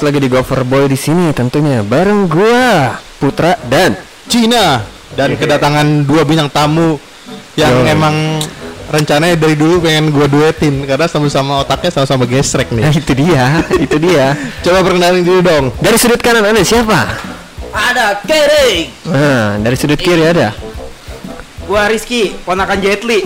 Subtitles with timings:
[0.00, 3.92] balik lagi di Gover Boy di sini tentunya bareng gua Putra dan
[4.32, 4.80] Cina
[5.12, 6.96] dan kedatangan dua bintang tamu
[7.52, 7.92] yang Yo.
[7.92, 8.40] emang
[8.88, 12.96] rencananya dari dulu pengen gua duetin karena sama-sama otaknya sama-sama gesrek nah, nih.
[12.96, 13.44] itu dia,
[13.76, 14.26] itu dia.
[14.64, 15.64] Coba perkenalin dulu dong.
[15.84, 17.00] Dari sudut kanan ada siapa?
[17.68, 19.04] Ada Kering.
[19.04, 20.56] Nah, dari sudut kiri ada.
[21.70, 23.22] Gua Rizky, ponakan Jet Li.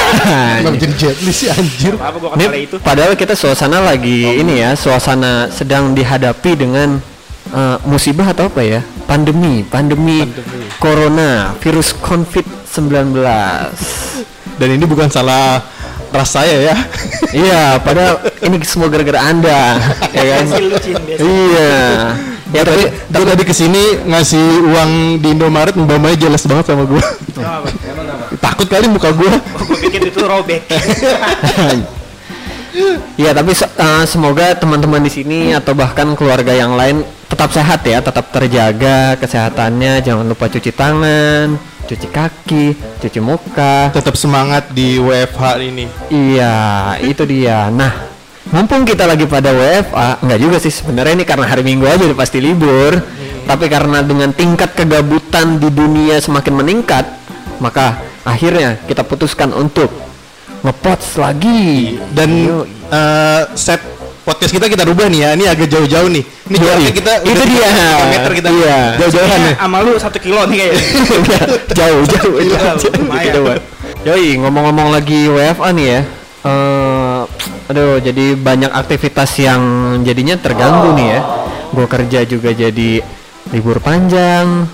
[0.64, 1.92] Kenapa jadi jetli sih anjir?
[2.00, 2.80] Apa gua Ini itu?
[2.80, 6.96] padahal kita suasana lagi ini ya, suasana sedang dihadapi dengan
[7.52, 8.80] eh, musibah atau apa ya?
[9.04, 10.24] Pandemi, pandemi,
[10.80, 13.12] corona, virus COVID-19.
[14.56, 15.60] Dan ini bukan salah
[16.16, 16.76] ras saya ya.
[17.44, 19.76] iya, padahal ini semua gara-gara Anda,
[20.16, 20.44] ya kan?
[21.20, 21.76] Iya.
[22.52, 24.90] Ya tapi Gue tadi ke sini ngasih uang
[25.22, 26.98] di Indomaret mbak jelas banget sama gua.
[28.42, 29.30] Takut kali muka gua.
[29.62, 30.66] Gua pikir itu robek.
[33.20, 37.84] Iya, tapi se- eh, semoga teman-teman di sini atau bahkan keluarga yang lain tetap sehat
[37.84, 40.00] ya, tetap terjaga kesehatannya.
[40.00, 43.92] Jangan lupa cuci tangan, cuci kaki, cuci muka.
[43.92, 45.84] Tetap semangat di WFH ini.
[46.08, 46.56] Iya,
[47.04, 47.68] itu dia.
[47.68, 48.08] Nah,
[48.48, 52.16] mumpung kita lagi pada WFA, enggak juga sih sebenarnya ini karena hari Minggu aja udah
[52.16, 52.96] pasti libur.
[53.44, 57.04] Tapi karena dengan tingkat kegabutan di dunia semakin meningkat,
[57.60, 59.90] maka akhirnya kita putuskan untuk
[60.62, 61.98] ngepots lagi.
[62.14, 63.82] Dan eh, set
[64.22, 65.30] podcast kita kita rubah nih ya.
[65.34, 66.24] Ini agak jauh-jauh nih.
[66.50, 67.68] Ini jaraknya kita Itu udah dia.
[67.70, 68.48] 3 meter kita.
[68.50, 68.78] Iya.
[69.02, 69.54] Jauh-jauhan nih.
[69.58, 70.82] Sama lu satu kilo nih kayaknya.
[71.74, 73.58] jauh jauh Iya, jauh lumayan.
[74.02, 76.02] Yoi ngomong-ngomong lagi WFA nih ya
[76.42, 77.22] eh
[77.70, 79.62] aduh jadi banyak aktivitas yang
[80.02, 81.20] jadinya terganggu nih ya
[81.70, 82.98] gue kerja juga jadi
[83.54, 84.66] libur panjang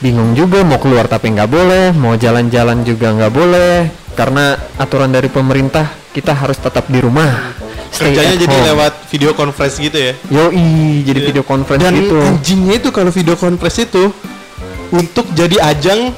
[0.00, 3.74] bingung juga mau keluar tapi nggak boleh mau jalan-jalan juga nggak boleh.
[4.16, 7.54] Karena aturan dari pemerintah kita harus tetap di rumah.
[7.90, 8.66] Stay Kerjanya jadi home.
[8.74, 10.12] lewat video conference gitu ya.
[10.30, 12.16] yoi jadi video conference Dan gitu.
[12.22, 14.14] anjingnya itu kalau video conference itu
[14.94, 16.14] untuk jadi ajang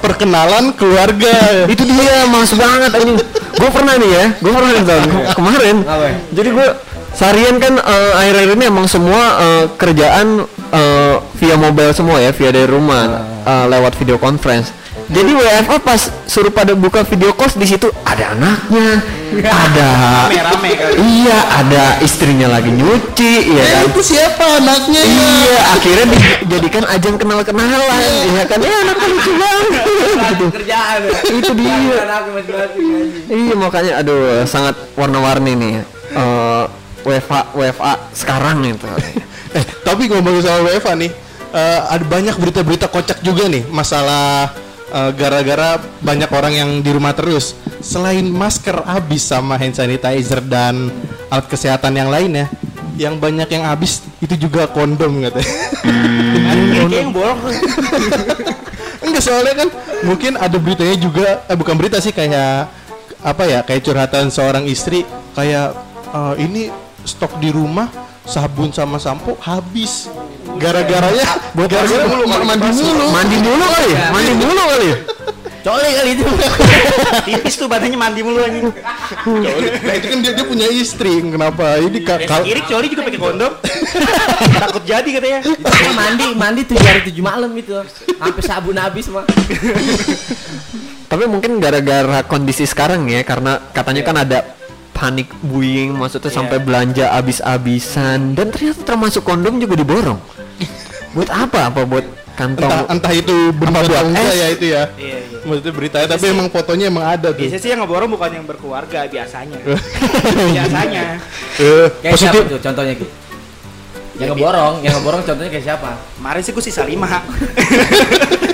[0.00, 1.32] perkenalan keluarga.
[1.72, 3.16] itu dia mas banget anjing
[3.54, 5.02] gue pernah nih ya gue pernah nih tahun
[5.32, 5.76] kemarin.
[6.34, 6.66] Jadi gue
[7.14, 12.50] seharian kan eh, akhir-akhir ini emang semua eh, kerjaan eh, via mobile semua ya via
[12.50, 13.02] dari rumah
[13.40, 18.32] eh, lewat video conference jadi WFA pas suruh pada buka video call di situ ada
[18.32, 19.04] anaknya
[19.44, 19.88] ada
[20.24, 20.94] Rame-rame kali.
[21.20, 25.10] iya ada istrinya lagi nyuci iya kan Eh, itu siapa anaknya ya?
[25.10, 26.04] Iya, akhirnya
[26.40, 28.00] dijadikan ajang kenal-kenalan,
[28.30, 28.58] ya kan?
[28.62, 29.84] Ya, anak lucu banget.
[30.30, 30.44] gitu.
[30.54, 31.00] Kerjaan.
[31.26, 31.76] Itu dia.
[33.26, 35.72] Iya makanya aduh sangat warna-warni nih
[36.14, 36.64] eh
[37.04, 38.88] WFA WFA sekarang itu.
[39.54, 41.14] Eh, tapi ngomongin soal WFA nih,
[41.54, 44.50] eh, ada banyak berita-berita kocak juga nih masalah
[44.90, 47.54] eh, gara-gara banyak orang yang di rumah terus.
[47.78, 50.90] Selain masker habis sama hand sanitizer dan
[51.30, 52.50] alat kesehatan yang lainnya,
[52.98, 55.54] yang banyak yang habis itu juga kondom katanya.
[56.90, 57.38] Kayak yang bolong.
[59.06, 59.68] Enggak soalnya kan
[60.02, 62.66] mungkin ada beritanya juga, eh bukan berita sih kayak
[63.24, 65.72] apa ya kayak curhatan seorang istri kayak
[66.12, 67.88] eh, ini stok di rumah
[68.24, 70.08] sabun sama sampo habis
[70.56, 73.98] gara-garanya buat gara-gara mulu mandi mulu Mandi mulu kali ya?
[74.08, 74.98] Mandi mulu kali ya?
[75.64, 76.24] Coli kali itu.
[77.26, 78.68] Tipis tuh badannya mandi mulu anjing.
[79.80, 83.02] nah itu kan dia, dia punya istri kenapa ini ka- Ya, kal- kiri coli juga
[83.02, 83.52] pakai kondom.
[84.60, 85.40] Takut jadi katanya.
[85.40, 87.80] Itu mandi mandi tujuh hari tujuh malam itu
[88.12, 89.24] sampai sabun habis mah
[91.04, 94.38] Tapi mungkin gara-gara kondisi sekarang ya karena katanya kan ada
[94.94, 100.18] panik buying maksudnya sampai belanja habis-habisan dan ternyata termasuk kondom juga diborong.
[101.12, 101.68] buat apa?
[101.68, 102.66] Apa buat kantong?
[102.66, 105.38] entah entah itu benar buat atau enggak ya itu ya Iya, iya.
[105.42, 109.06] maksudnya beritanya tapi emang fotonya emang ada tuh Biasanya sih yang ngeborong bukan yang berkeluarga
[109.06, 109.58] biasanya.
[110.54, 111.02] biasanya.
[111.58, 113.06] Eh, kayak positif siapa tuh contohnya Ki?
[114.14, 117.06] yang ngeborong yang ngeborong contohnya kayak siapa Kemarin sih gue sisa lima.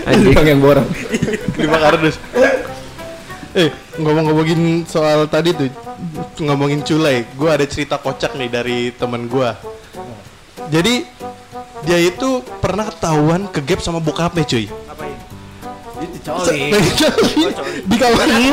[0.05, 0.37] Anjing.
[0.53, 0.89] yang borong
[1.57, 2.17] lima kardus
[3.53, 3.69] eh
[4.01, 5.69] ngomong-ngomongin soal tadi tuh
[6.41, 9.51] ngomongin culai gue ada cerita kocak nih dari temen gue
[10.71, 11.05] jadi
[11.81, 14.69] dia itu pernah ketahuan ke gap sama bokapnya cuy?
[16.01, 16.61] Itu coli
[17.89, 18.49] di kamar Ini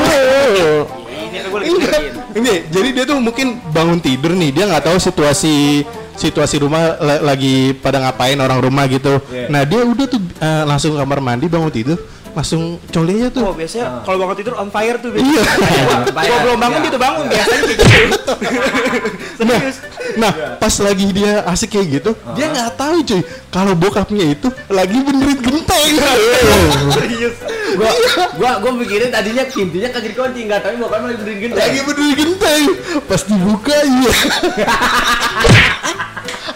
[1.43, 1.91] gue lagi Enggak.
[1.91, 2.13] dengerin.
[2.39, 4.55] ini jadi dia tuh mungkin bangun tidur nih.
[4.55, 5.83] Dia nggak tahu situasi
[6.17, 9.19] situasi rumah la- lagi pada ngapain orang rumah gitu.
[9.51, 11.99] Nah dia udah tuh eh, langsung ke kamar mandi bangun tidur
[12.37, 15.09] langsung coli aja tuh Oh biasanya kalau bangun tidur on fire tuh.
[15.17, 15.41] Iya.
[16.13, 16.89] Gua belum bangun Iya.
[16.93, 18.33] udah bangun biasanya kayak gitu.
[19.37, 19.61] Nah,
[20.17, 23.21] nah pas lagi dia asik kayak gitu, dia nggak tahu cuy
[23.53, 25.89] kalau bokapnya itu lagi benerin genteng.
[26.97, 27.37] Serius.
[27.77, 27.91] gua
[28.41, 32.15] gua gua mikirin tadinya pintunya kagak dikunci nggak tapi bukan lagi berdiri gede lagi benerin
[32.17, 32.63] genteng.
[33.05, 34.11] Pas dibuka iya.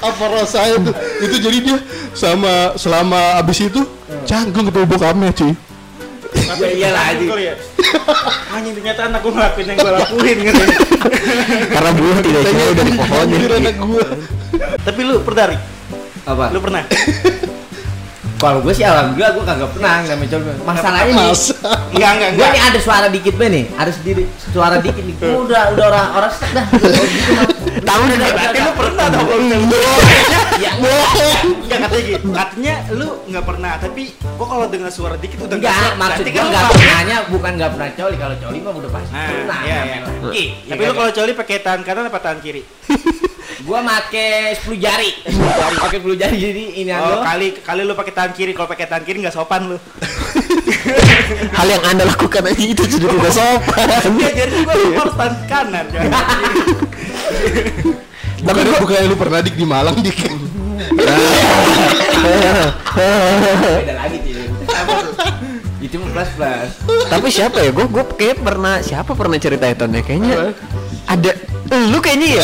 [0.01, 1.77] apa rasanya tuh itu jadi dia
[2.17, 3.85] sama selama abis itu
[4.25, 5.53] canggung ketemu bokapnya cuy
[6.59, 7.53] Ya iyalah aja.
[8.51, 10.63] Anjing ternyata anak gua ngelakuin yang gua lakuin gitu.
[11.71, 13.37] Karena buah tidak udah di pohonnya.
[13.61, 14.05] Anak gua
[14.83, 15.59] Tapi lu pernah?
[16.27, 16.45] Apa?
[16.51, 16.83] Lu pernah?
[18.41, 20.51] Kalau gue sih alhamdulillah gue kagak pernah namanya coba.
[20.65, 21.53] Masalahnya nih, masa
[21.93, 25.15] Enggak, enggak, gue nih ada suara dikit be nih, ada sendiri suara dikit nih.
[25.15, 26.65] Gue udah udah orang orang stuck dah.
[26.73, 27.45] Gitu mah.
[27.81, 29.45] Tahu nih Berarti lu pernah dong kalau
[30.57, 30.71] Ya
[31.41, 32.25] Enggak katanya gitu.
[32.31, 36.33] Katanya lu enggak pernah, tapi kok kalau dengar suara dikit udah enggak, nggak- maksud gue
[36.33, 38.15] kan nggak pernahnya bukan enggak pernah coli.
[38.17, 39.59] Kalau coli mah udah pasti Nah, pernah.
[39.61, 39.97] iya, iya.
[40.31, 42.61] Iya Tapi lu kalau coli pakai tangan kanan apa tangan kiri?
[43.65, 45.11] Gua make 10 jari.
[45.79, 48.51] Pakai 10 jari jadi ini Oh, oh, kali kali lu pakai tangan kiri.
[48.55, 49.77] Kalau pakai tangan kiri nggak sopan lu.
[51.57, 53.87] Hal yang anda lakukan aja itu sudah tidak sopan.
[54.21, 55.85] Iya, jadi gua harus tangan kanan.
[55.91, 56.63] jangan kiri.
[58.41, 60.17] bukan bukan lu pernah dik di Malang dik
[63.77, 64.47] beda lagi sih.
[65.81, 66.69] Itu plus plus.
[67.09, 67.69] Tapi siapa ya?
[67.73, 70.53] Gue gue kayak pernah siapa pernah cerita itu nih kayaknya
[71.09, 71.31] ada
[71.71, 72.43] lu kayaknya ya.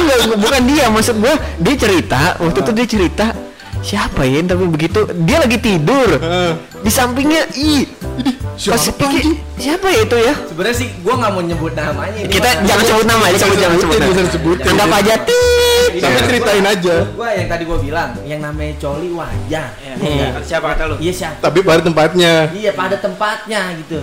[0.00, 3.26] Enggak, bukan dia maksud gue dia cerita waktu itu dia cerita
[3.80, 6.20] siapa ya tapi begitu dia lagi tidur
[6.84, 7.88] di sampingnya ih
[8.60, 12.20] siapa pas pikir siapa ya itu ya Sebenarnya sih gua nggak mau nyebut namanya.
[12.20, 12.68] ini kita mah.
[12.68, 13.76] jangan sebut nama ya sebut jangan
[14.28, 14.68] sebut nama.
[14.68, 16.94] anggap aja tit Tapi ceritain aja.
[17.16, 19.74] Gua yang tadi gua bilang, yang namanya coli wajar.
[19.80, 19.94] Iya.
[19.96, 20.26] Iya.
[20.44, 20.94] Siapa kata lu?
[21.00, 21.40] Iya siapa?
[21.40, 23.98] tapi pada tempatnya Iya pada tempatnya gitu.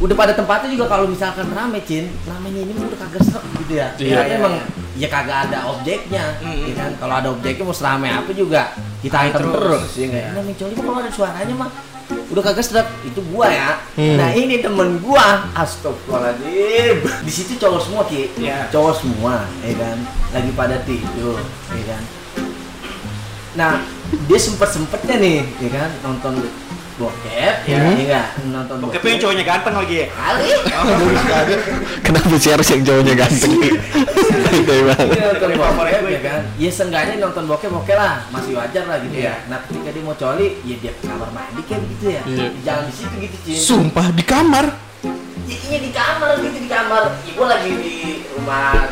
[0.00, 3.88] Udah pada tempatnya juga kalau misalkan rame Cin, namanya ini udah kagak serem gitu ya.
[4.00, 4.16] Iya.
[4.16, 4.54] Karena emang
[4.96, 6.72] ya kagak ada objeknya, Mm-mm.
[6.72, 6.90] ya kan?
[6.96, 8.72] Kalau ada objeknya mau serame apa juga
[9.04, 9.92] kita hantam terus.
[9.92, 10.32] terus, ya?
[10.32, 11.70] Namanya coli mah kalau ada suaranya mah
[12.10, 13.70] udah kagak sedap itu gua ya.
[13.94, 14.16] Hmm.
[14.16, 16.96] Nah ini temen gua, astagfirullahaladzim.
[17.20, 18.72] Di situ cowok semua ki, Iya.
[18.72, 19.96] cowok semua, ya kan?
[20.32, 21.38] Lagi pada tidur,
[21.76, 22.02] ya kan?
[23.52, 23.72] Nah
[24.26, 25.90] dia sempet sempetnya nih, ya kan?
[26.08, 26.40] Nonton
[27.00, 27.96] bokep, ya, Iya.
[27.96, 28.26] ya nggak?
[28.52, 30.06] Nonton Bokep yang cowoknya ganteng lagi ya.
[30.12, 30.48] Kali.
[32.06, 33.52] kenapa sih harus yang cowoknya ganteng
[34.50, 35.06] Gitu Ini banget.
[35.08, 36.40] nonton Ini bokep ya kan?
[36.56, 39.32] Ya seenggaknya nonton bokep oke lah, masih wajar lah gitu Iya.
[39.40, 39.48] ya.
[39.48, 42.22] Nah ketika dia mau coli, ya dia ke kamar mandi kayak begitu ya.
[42.22, 42.46] Iya.
[42.60, 43.56] Jangan di situ gitu Cin.
[43.58, 44.66] sumpah di kamar
[45.42, 47.02] Ya, Iya di kamar gitu di kamar.
[47.32, 47.94] Gua lagi di
[48.30, 48.86] rumah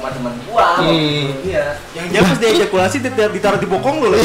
[0.00, 0.66] rumah teman gua.
[0.80, 1.32] Hmm.
[1.42, 1.76] Iya.
[1.92, 4.10] Yang jelas dia ejakulasi dit- ditaruh di bokong lu.
[4.10, 4.18] Nah,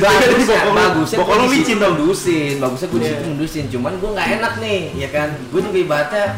[0.00, 1.90] bagusnya, Bokong lu- bagusnya bokong lu licin dong.
[1.94, 3.20] mundusin, bagusnya gua di Iya.
[3.24, 3.68] mundusin.
[3.68, 5.28] Cuman gua nggak enak nih, ya kan?
[5.48, 6.36] Gua juga ibaratnya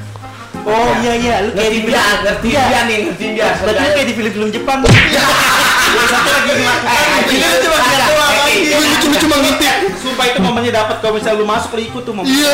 [0.65, 2.25] Oh iya iya, lu kayak di dia, film.
[2.25, 2.65] ngerti Iya.
[2.65, 3.49] dia nih, ngerti dia.
[3.59, 4.81] Berarti kayak di film-film Jepang.
[4.81, 7.37] Satu lagi Eh, anjing.
[7.37, 7.83] Ini cuma Eh,
[8.17, 8.63] lagi.
[8.63, 8.75] iya.
[8.75, 12.13] Lu cuma cuma ngintip Sumpah itu momennya dapat kalau misalnya lu masuk lu ikut tuh
[12.13, 12.27] momen.
[12.27, 12.51] Iya.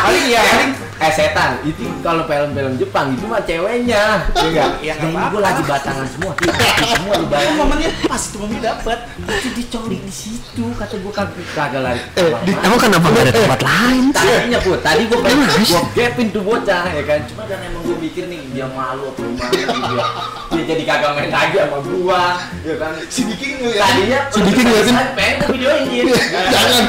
[0.00, 4.70] Paling ya paling Eh setan, itu kalau film-film Jepang itu mah ceweknya, ya enggak?
[4.82, 5.30] Iya, apa-apa.
[5.30, 6.50] gue lagi batangan semua, kita
[6.90, 7.54] semua di bayang.
[7.54, 8.98] momennya pas itu momennya dapat.
[9.16, 12.02] Itu dicoli di situ, kata gue kagak kagak lari.
[12.18, 14.04] Eh, di- Emang kenapa gak ada tempat lain?
[14.10, 17.20] Tadinya pun, tadi gue pengen gue gapin tuh bocah ya kan.
[17.30, 20.06] Cuma kan emang gue mikir nih dia malu apa gimana dia.
[20.50, 22.24] Dia jadi kagak main lagi sama gua,
[22.66, 22.92] ya kan.
[23.06, 26.14] si Diki ngeliatin Tadinya si Diki ngeliatin pengen gue videoin gitu.
[26.50, 26.84] jangan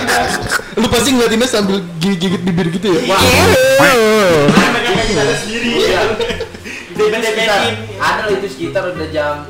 [0.80, 5.70] lu pasti ngeliatinnya sambil gigit-gigit bibir gitu ya Wah, Mereka kayak kita sendiri.
[7.00, 7.76] Bedain.
[7.96, 9.48] ada itu sekitar udah jam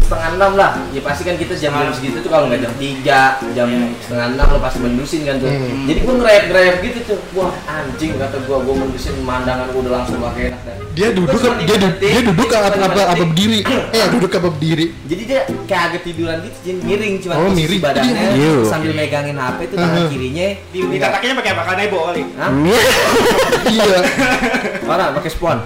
[0.00, 2.60] setengah enam setengah enam lah ya pasti kan kita jam jam segitu tuh kalau nggak
[2.60, 3.66] jam tiga jam
[3.98, 5.84] setengah enam lo pasti mendusin kan tuh Hmm.
[5.84, 9.92] jadi gue ngerep ngerep gitu tuh wah anjing kata gue gue mendusin pemandangan gue udah
[9.94, 13.24] langsung gak enak dah dia duduk dia, lima du- detik, dia duduk apa apa, apa
[13.24, 17.42] berdiri eh duduk apa berdiri jadi dia kayak agak tiduran gitu Jin, miring cuma Oh,
[17.44, 17.80] posisi miring.
[17.80, 18.54] badannya Iya.
[18.66, 20.10] sambil megangin HP tuh tangan Uh-huh.
[20.10, 21.62] kirinya Di, di kataknya pakai apa?
[21.64, 22.22] Karena nebo kali.
[23.68, 23.98] Iya
[24.84, 25.56] Orang pakai spon.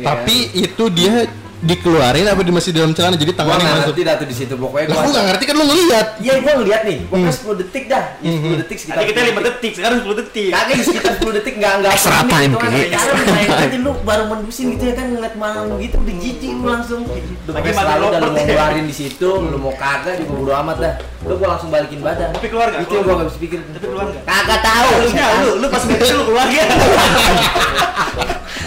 [0.00, 1.14] tapi itu dia
[1.58, 4.54] dikeluarin apa di masih dalam celana jadi gua tangannya masuk ngerti dah tuh di situ
[4.54, 6.98] pokoknya lah gua aku nggak ngerti kan lu ngeliat Iya, gua ngeliat nih.
[7.06, 8.04] Pokoknya 10 detik dah.
[8.18, 8.96] Ya, 10 detik sekitar.
[8.98, 10.50] Tadi kita 10 5 detik, sekarang 10 detik.
[10.50, 12.70] Kagak di sekitar 10 detik enggak enggak Extra time, gitu kan.
[12.70, 13.68] Main time.
[13.68, 17.02] aja lu baru mendusin gitu ya kan ngeliat malam gitu udah jijik lu langsung.
[17.48, 20.92] Mati selalu dan lu mau ngeluarin di situ, lu mau kagak juga bodo amat dah.
[21.26, 22.28] Lu gua langsung balikin badan.
[22.34, 22.82] Tapi keluar nggak?
[22.86, 23.58] Itu yang gua enggak bisa pikir.
[23.62, 24.22] Tapi keluar nggak?
[24.26, 24.90] Kagak tahu.
[24.98, 26.64] Lu, lu pas ngeliat lu keluar ya.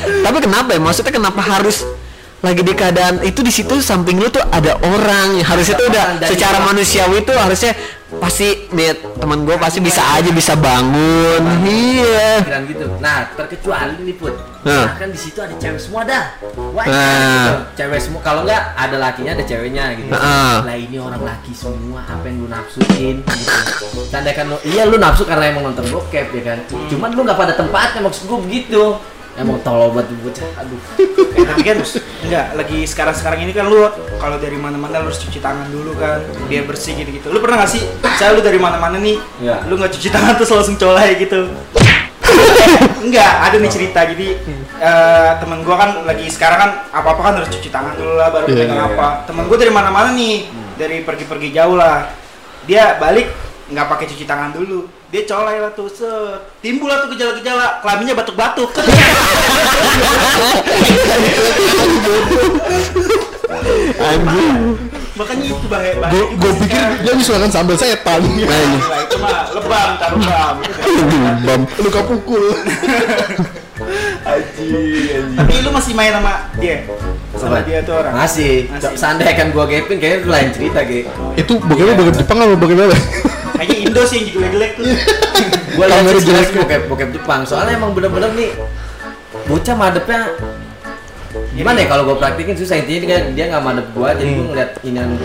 [0.02, 0.80] Tapi kenapa ya?
[0.82, 1.78] Maksudnya kenapa harus
[2.42, 6.58] lagi di keadaan itu di situ samping lu tuh ada orang harusnya tuh udah secara
[6.66, 7.78] manusiawi tuh harusnya
[8.18, 12.86] pasti nih teman gue pasti bisa aja bisa bangun iya gitu.
[13.00, 14.36] Nah, terkecuali nih put.
[14.68, 14.94] Nah.
[14.94, 16.36] Nah, kan di situ ada cewek semua dah.
[16.76, 17.48] Wah, Nah.
[17.48, 17.56] gitu.
[17.82, 18.20] cewek semua.
[18.22, 20.12] Kalau enggak ada lakinya ada ceweknya gitu.
[20.12, 20.56] Heeh.
[20.68, 24.00] Lah ini orang laki semua apa yang lu nafsuin gitu.
[24.12, 26.60] Tanda kan lu, iya lu nafsu karena emang nonton bokep ya kan.
[26.92, 28.84] Cuman lu nggak pada tempatnya maksud gua begitu.
[29.40, 30.50] Emang tolol banget tuh bocah.
[30.60, 30.80] Aduh.
[31.32, 31.78] Eh, tapi kan
[32.28, 33.88] enggak lagi sekarang-sekarang ini kan lu
[34.20, 36.20] kalau dari mana-mana lu harus cuci tangan dulu kan
[36.52, 37.32] biar bersih gitu-gitu.
[37.32, 37.82] Lu pernah gak sih?
[38.20, 39.64] Saya lu dari mana-mana nih, Iya.
[39.72, 41.48] lu nggak cuci tangan terus langsung colai gitu.
[43.02, 44.00] enggak, ada nih cerita.
[44.06, 44.28] Jadi
[44.78, 48.46] eh, temen gua kan lagi sekarang kan apa-apa kan harus cuci tangan dulu lah baru
[48.52, 49.08] Iya, pegang iya, apa.
[49.26, 50.36] Temen gua dari mana-mana nih,
[50.76, 52.12] dari pergi-pergi jauh lah.
[52.68, 53.32] Dia balik
[53.72, 55.01] nggak pakai cuci tangan dulu.
[55.12, 56.40] Dia colai lah tuh, set.
[56.64, 58.72] timbul lah tuh gejala-gejala, kelaminnya batuk-batuk.
[65.20, 66.24] Makanya itu bahaya bahaya.
[66.40, 68.24] Gue pikir dia bisa makan sambal setan.
[68.24, 68.78] Nah ini.
[68.80, 70.56] Nah, itu mah lebam, taruh bam.
[71.44, 72.44] Bam, luka pukul.
[75.36, 76.88] Tapi lu masih main sama dia?
[77.36, 77.68] Sama Apa?
[77.68, 78.14] dia tuh orang?
[78.16, 78.72] Masih.
[78.72, 78.96] Masih.
[78.96, 81.04] Seandainya kan gua gapin kayaknya lain cerita, Ge.
[81.36, 82.96] Itu bagaimana bagaimana Jepang apa bagaimana?
[83.62, 84.86] Kayaknya Indo sih yang jelek-jelek tuh.
[85.78, 86.50] Gua lihat jelek.
[86.58, 87.46] bokep bokep Jepang.
[87.46, 88.58] Soalnya emang bener-bener nih
[89.46, 90.34] bocah madepnya
[91.56, 94.72] gimana ya kalau gue praktikin susah intinya dia dia nggak madep gua jadi gue ngeliat
[94.84, 95.16] inian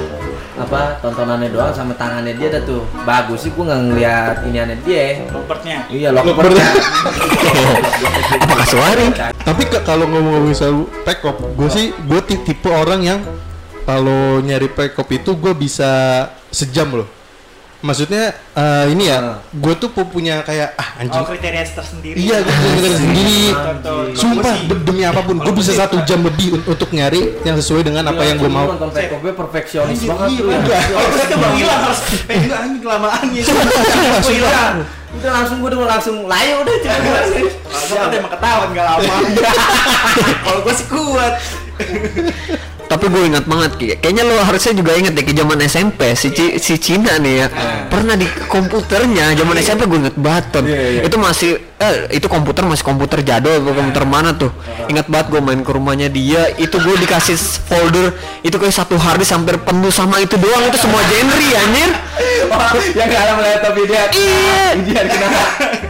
[0.54, 5.26] apa tontonannya doang sama tangannya dia dah tuh bagus sih gue nggak ngeliat iniannya dia
[5.34, 5.78] Lopertnya.
[5.90, 6.30] iya Loper.
[6.46, 6.66] lokernya
[8.46, 9.06] Apa kasuari?
[9.34, 13.20] Tapi kalau ngomong-ngomong soal pekop, gue sih gue tipe orang yang
[13.86, 17.15] kalau nyari pekop itu gue bisa sejam loh.
[17.86, 21.24] Maksudnya eh, ini ya, gue tuh pu- punya kayak ah Oh, anjing.
[21.24, 22.16] kriteria tersendiri.
[22.18, 23.38] Iya, gue punya kriteria sendiri.
[24.12, 28.02] Sumpah demi apa pun, gue bisa satu jam lebih un- untuk nyari yang sesuai dengan
[28.04, 28.66] apa yang gue mau.
[28.66, 30.80] nonton pekopnya perfeksionis banget iya, tuh ya.
[30.82, 33.50] Kalau gue tuh bang hilang harus eh enggak anjing kelamaan gitu.
[34.18, 34.74] Gue hilang.
[35.16, 39.14] udah langsung gue udah langsung layu udah cuma Kalau gue kan emang ketahuan gak lama.
[40.44, 41.34] Kalau gue sih kuat.
[42.86, 43.86] Tapi gue ingat banget Ki.
[43.96, 47.46] Kayaknya lo harusnya juga inget deh ke zaman SMP si Ci- si Cina nih ya.
[47.86, 50.64] Pernah di komputernya zaman SMP gue inget banget tuh.
[51.02, 54.54] Itu masih eh, itu komputer masih komputer jadul atau komputer mana tuh.
[54.86, 57.34] Ingat banget gue main ke rumahnya dia, itu gue dikasih
[57.66, 61.90] folder itu kayak satu harddisk hampir penuh sama itu doang itu semua genre anjir.
[62.96, 64.64] yang gak ada melihat tapi dia Iya.
[64.80, 65.42] dia kenapa
[65.76, 65.85] Ya,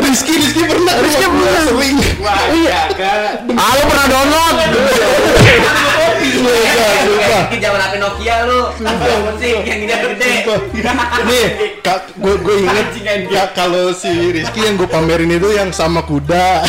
[0.00, 1.62] Rizky, Rizky pernah, Rizky pernah.
[1.68, 1.96] sering.
[2.20, 3.44] Wah, iya kan.
[3.56, 4.56] Ah pernah download?
[6.40, 8.60] Ini zaman HP Nokia lu
[9.26, 10.32] musik yang ini gede
[11.22, 11.46] Nih,
[11.80, 12.88] kak, gue gue inget
[13.28, 16.64] ya kalau si Rizky yang gue pamerin itu yang sama kuda.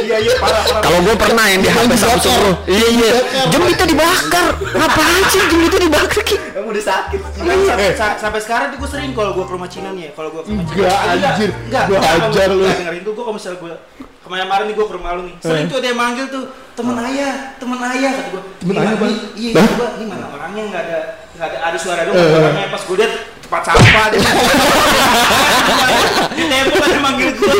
[0.00, 0.62] Iya iya parah.
[0.80, 1.90] Kalau gue pernah yang di HP.
[1.94, 2.56] Samsung.
[2.66, 3.10] Iya iya.
[3.48, 4.46] Jam itu dibakar.
[4.56, 6.36] Ngapain sih jam itu dibakar Ki?
[6.50, 9.90] kamu udah sakit sampai, sa- sampai sekarang tuh gue sering kalau gue ke rumah Cina
[9.90, 11.28] nih ya, kalau gue ke rumah Enggak, Cina.
[11.30, 11.50] anjir.
[11.56, 12.64] Enggak, Gua enggak, hajar lu.
[12.66, 13.72] dengerin tuh gue kalau misalnya gue
[14.30, 16.44] kemarin-kemarin nih gue ke rumah lu nih, sering tuh ada yang manggil tuh
[16.78, 18.42] temen ayah, temen ayah kata gue.
[18.62, 19.86] Temen "Ini ayah, Bang?" Iya, iya.
[19.98, 20.98] Ini mana orangnya nggak ada
[21.34, 23.12] nggak ada ada suara dong orangnya pas gue lihat
[23.50, 24.22] tempat sampah dia.
[26.30, 27.50] Di tembok ada manggil gue.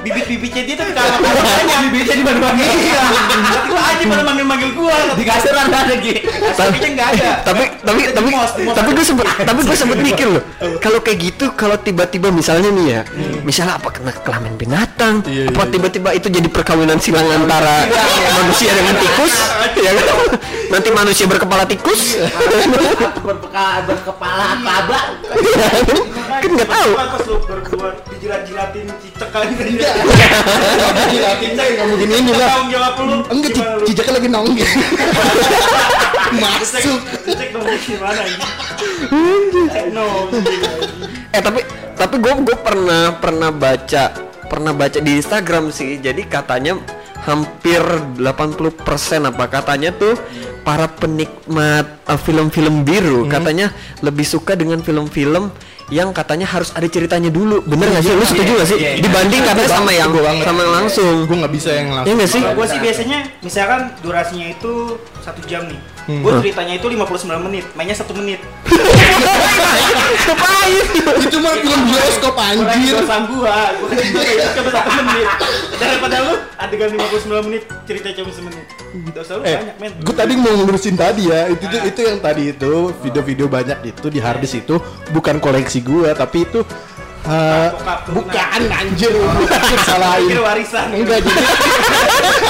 [0.00, 3.02] Bibit-bibitnya dia tuh kalau katanya bibitnya di mana Iya.
[3.04, 4.96] Tapi gue aja pada manggil-manggil gue.
[5.14, 7.30] di kasur ada lagi Aslinya nggak ada.
[7.44, 8.30] tapi tapi tapi
[8.72, 10.42] tapi gue sempet tapi gue sempet mikir loh
[10.80, 13.00] kalau kayak gitu kalau tiba-tiba misalnya nih ya
[13.44, 15.70] misalnya apa kena kelamin binatang Iya, apa iya.
[15.70, 17.84] tiba-tiba itu jadi perkawinan silang antara
[18.34, 19.34] manusia dengan tikus
[19.84, 20.06] ya kan
[20.70, 22.16] nanti manusia berkepala tikus
[23.20, 24.98] berkepala berkepala apa
[26.24, 29.44] kan nggak tahu Pas lu berdua dijilat-jilatin cicak kan.
[31.08, 32.48] Jilatinnya mungkin ini lah.
[32.48, 33.16] Tanggung jawab lu.
[33.30, 33.84] Enggak, ci- Gimana lu?
[33.86, 34.68] cijaknya lagi nongol.
[36.42, 36.98] Masuk.
[37.22, 38.46] Cicak- dong gimana ini?
[41.30, 41.60] Eh tapi
[41.94, 44.04] tapi gue gue pernah pernah baca
[44.44, 46.78] pernah baca di Instagram sih jadi katanya
[47.24, 47.80] hampir
[48.20, 48.20] 80%
[49.24, 50.14] apa katanya tuh
[50.64, 53.28] para penikmat uh, film-film biru.
[53.28, 55.52] Katanya lebih suka dengan film-film
[55.92, 57.60] yang katanya harus ada ceritanya dulu.
[57.64, 58.12] Bener nggak sih?
[58.16, 58.78] Lu setuju nggak sih?
[58.80, 59.02] iya, iya.
[59.04, 61.14] dibanding katanya sama yang sama yang langsung.
[61.28, 62.16] Gue nggak bisa yang ya langsung.
[62.16, 62.40] nggak sih?
[62.40, 64.72] Kalau gue sih biasanya misalkan durasinya itu
[65.20, 65.80] satu jam nih.
[66.04, 68.40] Gue ceritanya itu 59 menit, mainnya satu menit.
[70.24, 70.84] ngapain
[71.20, 72.94] Itu mah film bioskop anjir.
[72.98, 75.28] Dosa gua, gua kan cuma satu menit.
[75.74, 78.66] Daripada lu adegan 59 menit cerita cuma semenit.
[79.12, 79.92] Dosa lu Eh, banyak men.
[80.00, 81.50] gue tadi mau ngurusin tadi ya.
[81.50, 84.76] Itu tuh itu yang tadi itu video-video banyak itu di harddisk itu
[85.10, 86.62] bukan koleksi gue, tapi itu
[87.24, 88.14] eh, keturunan.
[88.14, 90.36] bukan anjir, bukan salahin.
[90.36, 90.86] Warisan.
[90.92, 91.42] Enggak jadi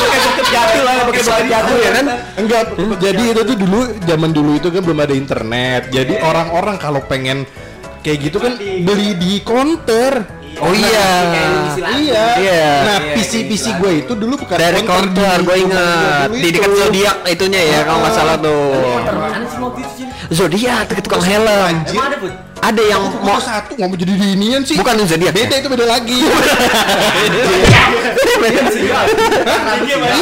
[0.04, 2.07] pakai jatuh lah, pakai jatuh ya kan.
[2.37, 2.62] enggak
[2.99, 5.83] jadi itu tuh dulu zaman dulu itu kan belum ada internet.
[5.88, 7.47] Jadi orang-orang kalau pengen
[8.00, 10.43] kayak gitu kan beli di counter.
[10.54, 11.35] oh iya
[11.75, 12.25] Iya.
[12.38, 12.66] Iya.
[12.87, 13.78] Nah, Iya, PC iya, PC iya.
[13.83, 18.14] gue itu dulu bukan dari counter gue ingat di dekat zodiak itunya ya kalau nggak
[18.14, 18.62] salah tuh
[20.31, 21.99] zodiak dekat tukang helm Anjir.
[21.99, 22.19] emang ada
[22.64, 24.76] ada yang mau mau satu nggak mau jadi diinian sih.
[24.80, 25.33] Bukan zodiak ya?
[25.37, 26.18] beda itu beda lagi.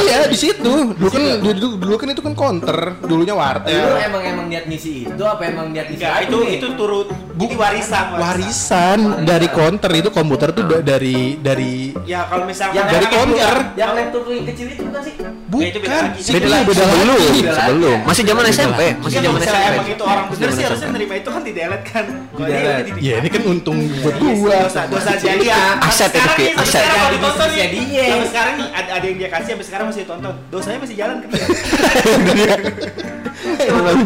[0.02, 0.26] Iya.
[0.28, 0.72] Di situ.
[0.96, 5.06] Dulu kan dulu, dulu kan itu kan counter dulunya Lu wartel emang emang niat ngisi
[5.06, 5.42] itu apa?
[5.48, 8.98] Emang niat ngisi itu itu turut jadi warisan, warisan.
[9.24, 13.90] Dari counter itu komputer tuh da- dari dari Ya kalau misalkan Yang dari counter Yang
[13.98, 15.14] laptop yang kecil itu bukan sih?
[15.18, 16.20] Ya, bukan beda iya, lagi.
[16.32, 16.64] Beda lagi.
[16.72, 17.40] Beda lagi.
[17.42, 17.98] sebelum.
[18.08, 21.14] Masih zaman SMP masih Iya, zaman misalnya SMP emang itu orang bener sih harusnya nerima
[21.18, 22.04] itu kan di delete kan.
[22.32, 24.58] Di dia udah di ya ini kan untung buat Iya, gua
[24.88, 25.76] dosa jadi ya.
[25.84, 26.80] Aset itu, Ki, aset.
[26.80, 28.06] sekarang kalau Jadi ditonton bisnisnya dia.
[28.08, 30.34] sampai sekarang nih ada, ada yang dia kasih sampai sekarang masih ditonton.
[30.48, 31.28] Dosanya masih jalan kan.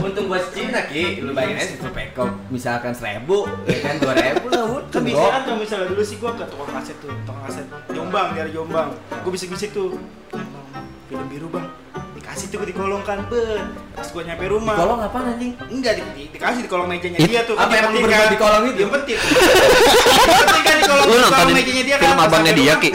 [0.06, 4.64] Untung buat Cina ki, lu bayangin aja satu misalkan seribu, ya kan dua ribu lah
[4.90, 7.66] Kan udah bisa kan kalau misalnya dulu sih gua ke tukang kaset tuh, tukang kaset
[7.92, 8.88] Jombang dari Jombang.
[9.22, 9.98] Gua bisik-bisik tuh.
[10.32, 11.66] "Bang, bang, Film biru bang,
[12.26, 13.70] dikasih tuh dikolongkan ben.
[13.94, 15.54] Pas gua nyampe rumah, Kolong apa anjing?
[15.70, 17.54] Enggak, di, di- dikasih di kolong mejanya dia tuh.
[17.54, 18.34] apa Kan emang penting berbuat kan?
[18.34, 18.78] di kolong itu?
[18.82, 19.16] Yang penting.
[20.26, 22.02] Yang penting kan di kolong, lu di kolong mejanya dia kan.
[22.02, 22.90] film abangnya dia ki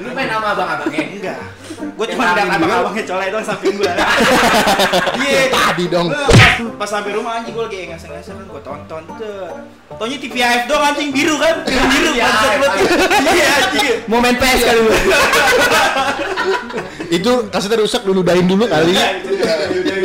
[0.00, 1.02] Lu main nama abang-abangnya?
[1.12, 1.38] Enggak.
[2.02, 3.86] Gue cuma ngeliat abang-abangnya colek doang samping gue.
[5.22, 5.54] Iya.
[5.54, 6.10] Tadi dong.
[6.10, 9.46] Pas, pas sampai rumah anjing gue lagi ngasih-ngasih kan gue tonton tuh.
[9.94, 11.62] Taunya TV AF doang anjing biru kan?
[11.62, 12.66] Biru Iya, bangsat lu.
[13.22, 13.96] Iya anjing.
[14.10, 14.90] Mau main PS kali lu?
[17.12, 18.96] itu kasetnya rusak dulu dahin dulu kali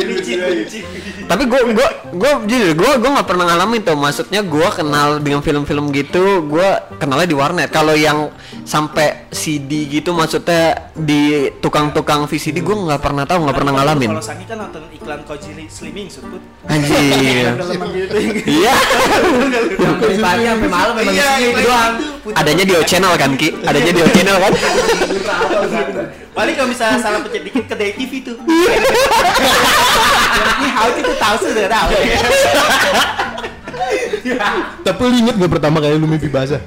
[0.04, 0.84] licin.
[1.24, 1.88] tapi gue gue
[2.20, 6.68] gue jujur gue gue nggak pernah ngalamin tuh maksudnya gue kenal dengan film-film gitu gue
[7.00, 8.28] kenalnya di warnet kalau yang
[8.68, 11.48] sampai CD gitu maksudnya di
[11.88, 15.50] tukang-tukang VCD gue nggak pernah tahu nggak pernah ngalamin Kalau Sangi kan nonton iklan Koji
[15.66, 16.38] Slimming sebut.
[16.66, 18.14] anjir Daleman gitu.
[18.44, 18.72] iya
[19.74, 21.92] Sampai pagi sampai malam memang Iya, itu doang.
[22.36, 24.52] adanya di O channel kan ki adanya di O channel kan
[26.30, 28.36] Paling kalau misalnya salah pencet dikit ke Day TV tuh.
[28.38, 28.54] Ini
[30.70, 31.88] how itu tahu sudah tahu.
[34.80, 36.60] tapi lu inget gak pertama kali lu mimpi basah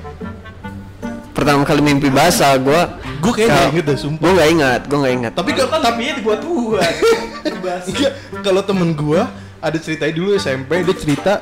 [1.31, 2.81] pertama kali mimpi basah gue
[3.21, 5.69] gue kayaknya nggak inget deh sumpah gue nggak ingat gue nggak ingat tapi Tapi kalau
[5.69, 6.93] kan tapi dibuat-buat.
[7.53, 7.85] Dibahas.
[7.89, 8.09] Iya,
[8.41, 9.29] kalau temen gua
[9.61, 11.33] ada ceritanya dulu SMP dia cerita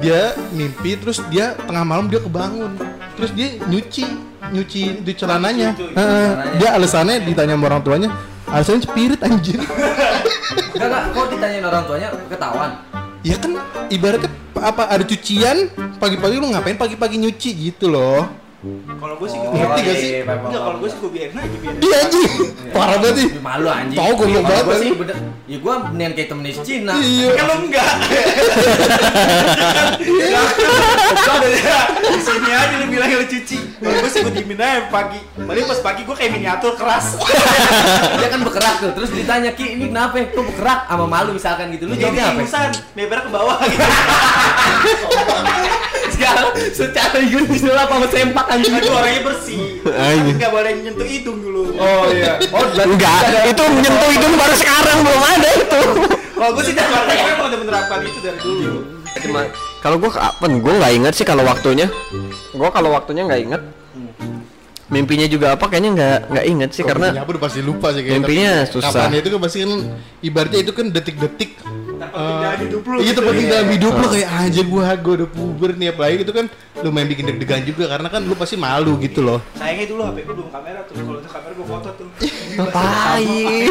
[0.00, 2.72] dia mimpi terus dia tengah malam dia kebangun
[3.18, 4.06] terus dia nyuci
[4.48, 5.74] nyuci di celananya
[6.56, 8.08] dia alasannya ditanya sama orang tuanya
[8.48, 9.60] alasannya spirit anjir
[10.70, 12.70] Enggak enggak, kok ditanyain orang tuanya ketahuan.
[13.20, 13.52] ya kan
[13.92, 15.68] ibaratnya apa ada cucian
[16.00, 18.24] pagi-pagi lu ngapain pagi-pagi nyuci gitu loh
[18.60, 20.08] Kalau gue sih Oh, gue ngerti gak sih?
[20.12, 21.80] iya, Enggak, kalau gue sih gue biarin aja biarin.
[21.80, 22.28] dia anjing
[22.70, 23.96] parah banget sih Ih, Malu anjing.
[23.96, 24.78] Tahu goblok Kalau banget gua kan?
[24.78, 24.90] sih.
[25.46, 26.94] Ya gua mendingan kayak temen si Cina.
[26.94, 27.90] iya Kan lo enggak.
[31.20, 31.58] Kau dari
[32.10, 33.58] di sini aja lu bilang lu cuci.
[33.80, 35.18] Kalau gue sih gue diemin aja pagi.
[35.34, 37.16] Paling pas pagi gue kayak miniatur keras.
[38.14, 38.90] Dia kan bergerak tuh.
[38.92, 40.20] Terus ditanya, "Ki, ini kenapa?
[40.26, 41.86] Kok bergerak?" Sama malu misalkan gitu.
[41.86, 42.32] Lu Jadi jawabnya apa?
[42.36, 43.80] ingusan, meber ke bawah gitu.
[46.20, 49.60] Sekarang secara universal apa sama sempak anjing Itu orangnya bersih.
[49.88, 51.62] Enggak boleh nyentuh hidung dulu.
[51.80, 52.36] Oh iya.
[52.52, 55.80] Oh, berarti enggak itu menyentuh hidung baru sekarang belum ada itu.
[56.36, 59.00] Kalau gue sih dari gue emang udah menerapkan itu dari dulu.
[59.10, 59.40] cuma
[59.80, 61.88] kalau gue kapan gue nggak inget sih kalau waktunya.
[62.52, 63.62] Gue kalau waktunya nggak inget
[64.90, 68.26] mimpinya juga apa kayaknya nggak nggak inget sih karena apa udah pasti lupa sih kayaknya.
[68.26, 69.06] mimpinya Tapi susah.
[69.06, 69.72] kapan itu kan pasti kan
[70.18, 72.96] ibaratnya itu kan detik-detik dalam hidup lu.
[72.98, 73.16] Iya gitu.
[73.20, 76.46] terpenting dalam hidup lo kayak anjir gua gua udah puber nih apalagi itu kan
[76.80, 79.38] lumayan bikin deg-degan juga karena kan lu pasti malu gitu loh.
[79.54, 80.94] Sayangnya dulu HP gue belum kamera tuh.
[80.96, 82.08] Kalau udah kamera gue foto tuh.
[82.50, 83.68] ngapain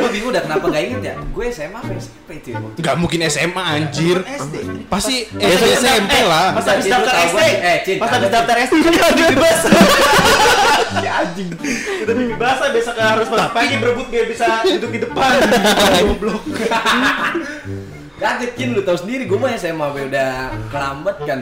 [0.00, 1.14] Gue bingung udah kenapa gak inget ya?
[1.30, 2.58] Gue SMA apa SMP itu ya?
[2.60, 4.16] Nggak mungkin SMA anjir.
[4.20, 4.54] SD.
[4.90, 6.52] Pasti Ya, SD SMP lah.
[6.58, 7.40] Pas habis lu daftar SD.
[7.62, 8.92] eh, Pas habis daftar SD kan
[9.38, 9.72] basah.
[11.00, 11.48] Ya anjing.
[12.02, 15.38] Udah mimpi basah besok harus pagi berebut biar bisa duduk di depan.
[16.10, 16.42] Goblok.
[18.20, 20.30] Kaget Kin, lu tau sendiri gue mah SMA udah
[20.68, 21.40] kelambat kan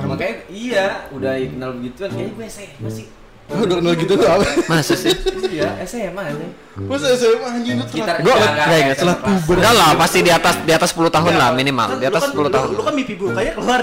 [0.00, 3.06] Makanya iya, udah kenal begituan Kayaknya gue SMA sih
[3.48, 4.44] Oh, udah kenal gitu tuh apa?
[4.66, 5.12] masa sih
[5.48, 6.46] Iya, SMA aja
[6.78, 8.20] Masa SMA anjing lu telat.
[8.20, 8.96] Gua enggak, nggak ingat.
[8.98, 9.16] Pas.
[9.40, 9.56] puber.
[9.56, 12.44] enggak lah pasti di atas di atas 10 tahun lah minimal Kan di atas lu
[12.44, 13.80] kan- 10 tahun Lu, lu kan mimpi buruk aja keluar.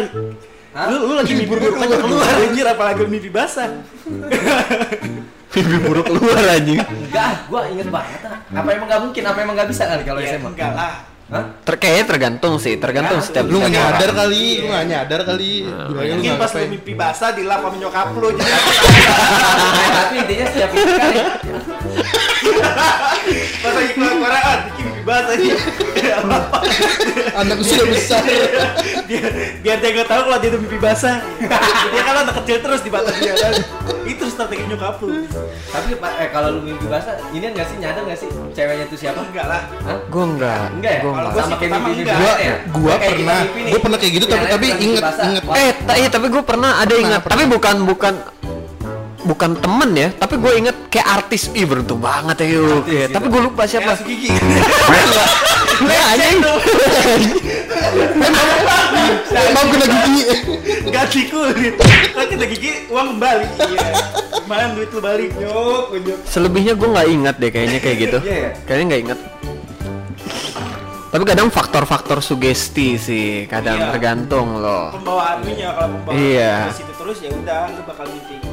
[0.75, 3.69] Lu, lu lagi mimpi buruk aja keluar anjir apalagi mimpi basah.
[5.55, 8.19] mimpi buruk keluar anjing Enggak, gue inget banget.
[8.51, 10.49] Apa emang gak mungkin, apa emang gak bisa kali kalau SMA?
[10.51, 10.93] enggak lah.
[11.25, 11.41] Hah?
[11.65, 14.17] Ter kayaknya tergantung sih tergantung Enggak, setiap Lu setiap nyadar orang.
[14.21, 15.51] kali, lu nggak nyadar kali.
[15.65, 18.45] Lu Mungkin pas lu mimpi basah dilap sama nyokap lu jadi
[19.97, 21.11] Tapi intinya setiap itu kan
[23.57, 24.31] pas lagi keluar
[25.15, 25.58] basah dia.
[27.39, 28.21] Anakku sudah besar.
[29.06, 29.21] dia
[29.60, 31.17] biar dia nggak tahu kalau dia itu mimpi basah.
[31.93, 33.54] dia kan anak kecil terus di batas dia kan.
[34.06, 35.25] Itu strategi nyokap lu.
[35.71, 39.19] Tapi eh kalau lu mimpi basah, ini enggak sih nyadar enggak sih ceweknya itu siapa?
[39.23, 39.62] Enggak lah.
[39.84, 39.97] Hah?
[40.08, 40.65] Gue enggak.
[40.75, 40.99] Enggak ya?
[41.01, 41.36] Gua Kalau enggak.
[41.36, 42.17] gua Sama kayak mimpi enggak.
[42.17, 42.56] Gua ya?
[42.69, 46.71] gua pernah gua pernah kayak gitu tapi tapi inget inget Eh, iya tapi gue pernah
[46.82, 47.34] ada ingat, pernah.
[47.38, 48.13] tapi bukan bukan
[49.25, 51.49] bukan temen ya, tapi gue inget kayak artis.
[51.51, 52.85] Ih beruntung banget ya yuk.
[52.85, 53.13] Artis Iya, gitu.
[53.17, 53.91] Tapi gue lupa siapa.
[53.97, 54.29] Kayak gigi.
[55.83, 56.39] Nggak anjing.
[59.35, 60.21] Emang kena gigi.
[60.88, 61.73] Ganti kulit.
[62.13, 63.45] Kan kita gigi uang kembali.
[63.67, 63.88] Iya.
[64.45, 65.33] Mana duit lu balik?
[65.35, 66.19] Nyok, nyok.
[66.23, 68.17] Selebihnya gue nggak ingat deh kayaknya kayak gitu.
[68.21, 68.49] Iya ya?
[68.63, 69.19] Kayaknya nggak ingat.
[71.05, 73.88] Tapi kadang faktor-faktor sugesti sih, kadang Iya.
[73.89, 74.91] tergantung loh.
[74.91, 76.75] Pembawaan-nya kalau pembawaan Iya.
[76.75, 78.44] situ terus ya udah lu bakal mimpi terus.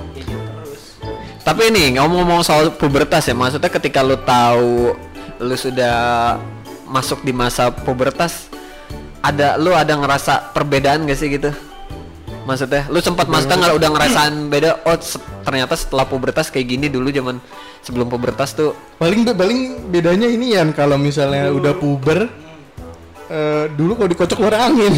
[1.42, 4.94] Tapi ini ngomong-ngomong soal pubertas ya, maksudnya ketika lu tahu
[5.42, 6.38] lu sudah
[6.86, 8.46] masuk di masa pubertas,
[9.18, 11.50] ada lu ada ngerasa perbedaan gak sih gitu?
[12.42, 14.70] Maksudnya, lu sempat maksudnya nggak udah ngerasain beda?
[14.82, 17.38] Oh, se- ternyata setelah pubertas kayak gini dulu zaman
[17.82, 18.74] sebelum pubertas tuh.
[18.98, 22.26] Paling paling bedanya ini ya kalau misalnya udah puber
[23.30, 24.90] eh, dulu kalau dikocok keluar angin.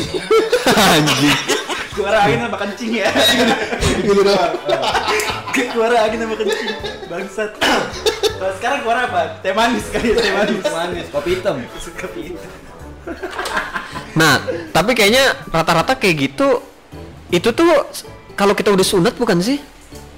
[0.96, 1.36] Anjing.
[1.92, 3.08] Keluar angin sama kencing ya.
[4.00, 4.52] gitu doang.
[5.54, 6.68] keluar angin sama kencing.
[7.06, 7.50] Bangsat.
[8.34, 9.20] Kalau sekarang keluar apa?
[9.40, 10.62] Teh manis kali ya, teh manis.
[10.66, 11.62] Manis, kopi hitam.
[11.78, 12.34] Suka itu.
[14.16, 14.40] Nah,
[14.72, 16.64] tapi kayaknya rata-rata kayak gitu
[17.28, 17.68] itu tuh
[18.34, 19.60] kalau kita udah sunat bukan sih?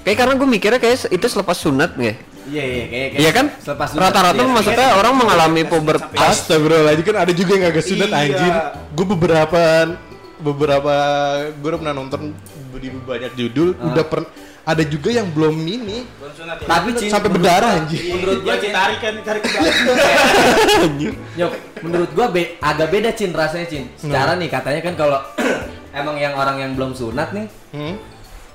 [0.07, 2.15] Kayak karena gue mikirnya kayak itu selepas sunat ya.
[2.47, 3.47] Iya, iya, kayak kayak Iya kan?
[3.59, 4.53] Selepas sunat, Rata-rata iya.
[4.55, 6.47] maksudnya orang mengalami pubertas.
[6.47, 8.21] Astagfirullahaladzim kan ada juga yang agak sunat Iya.
[8.23, 8.53] anjir.
[8.95, 9.63] Gue beberapa
[10.37, 10.95] beberapa
[11.59, 12.37] gue udah pernah nonton
[12.77, 14.29] di banyak judul udah pernah
[14.67, 16.67] ada juga yang belum ini Belum sunat ya.
[16.67, 18.01] Tapi sampai berdarah anjir.
[18.11, 19.63] Menurut gua Dia Cin, ditarik kan, belakang.
[21.39, 21.53] Nyok,
[21.87, 23.85] menurut gua be- agak beda Cin rasanya Cin.
[23.95, 25.19] Secara nih katanya kan kalau
[25.97, 27.95] emang yang orang yang belum sunat nih Hmm?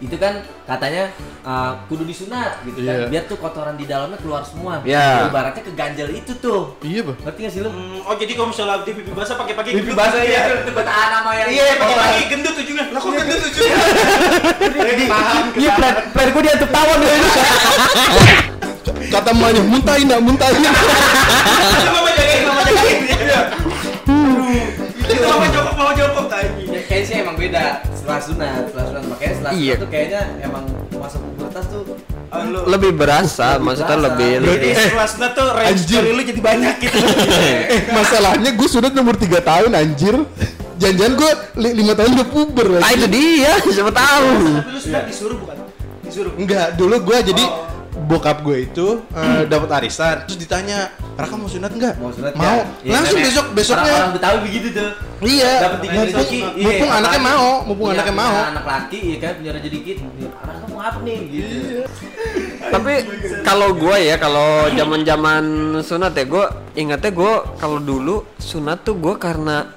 [0.01, 0.33] Itu kan
[0.65, 3.05] katanya uh, kudu disunat gitu kan Iya.
[3.05, 5.29] biar tuh kotoran di dalamnya keluar semua Iya.
[5.29, 7.15] ibaratnya ke ganjel itu tuh Iya, Bah.
[7.21, 10.01] ngerti gak sih lu Hmm, Oh jadi kalau misalnya di pipi basah pakai-pakai Mimpi gendut
[10.01, 12.85] basah gitu ya itu bertahan sama yang Iya, pakai lagi gendut ujungnya.
[12.89, 13.77] Lah kok gendut ujungnya?
[15.07, 15.45] Paham.
[15.53, 17.13] Iya, plan, plan gue diantuk tawon ya.
[19.11, 20.61] Kata emaknya muntahin enggak muntahin.
[21.85, 22.99] Mama jagain, mama jagain.
[23.05, 23.41] Iya.
[25.03, 26.63] Itu mama jokok, mama jokok tadi.
[26.65, 28.85] Ya, kayaknya emang beda setelah sunat, setelah
[29.41, 29.73] setelah Iya.
[29.73, 30.63] sunat tuh kayaknya emang
[30.95, 31.81] masa pubertas tuh
[32.31, 32.59] Oh, lu.
[32.63, 34.07] Lebih berasa, Lebih maksudnya berasa.
[34.07, 34.71] lebih Jadi lebih.
[34.71, 36.97] setelah sunat tuh range story lu jadi banyak gitu.
[37.75, 40.15] eh, masalahnya gue sunat nomor 3 tahun anjir.
[40.79, 41.31] Jangan-jangan gue
[41.75, 42.95] 5 tahun udah puber Ah anjir.
[42.95, 44.29] itu dia, siapa tahu.
[44.55, 45.55] Tapi lu sunat disuruh bukan?
[46.01, 46.31] Disuruh.
[46.33, 47.43] Enggak, dulu gue jadi
[48.11, 51.93] bokap gue itu eh, dapat arisan terus ditanya Raka mau sunat enggak?
[52.01, 52.43] mau sunat mau.
[52.43, 52.63] ya?
[52.81, 54.91] Iya, langsung namanya besok besoknya orang-orang Betawi begitu tuh.
[55.21, 55.51] Iya.
[55.61, 56.97] Dapat tiga mumpung, rezeki, iya, mumpung apa?
[56.97, 58.35] anaknya mau mumpung Punya- anaknya mau.
[58.41, 59.97] anak laki ya kan punya rezeki dikit.
[60.41, 61.19] Anak kamu apa nih?
[61.29, 61.79] Gitu.
[62.71, 62.93] Tapi
[63.43, 65.43] kalau gue ya, kalau zaman-zaman
[65.83, 69.69] sunat ya, gue ingatnya gue kalau dulu sunat tuh gue karena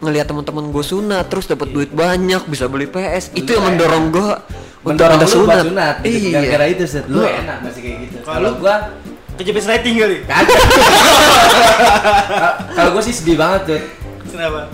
[0.00, 4.28] ngelihat teman-teman gue sunat terus dapat duit banyak bisa beli PS itu yang mendorong gue
[4.80, 5.60] untuk Mendorong ada lu sunat.
[5.62, 6.08] sunat gitu.
[6.08, 6.28] Iya.
[6.34, 8.74] gara-gara itu set lu Lu- enak masih kayak gitu Kalau lu- gua
[9.32, 10.16] Kejepit rating kali.
[10.22, 10.52] kagak
[12.74, 13.78] kalau gua sih sedih banget tuh
[14.26, 14.66] Kenapa?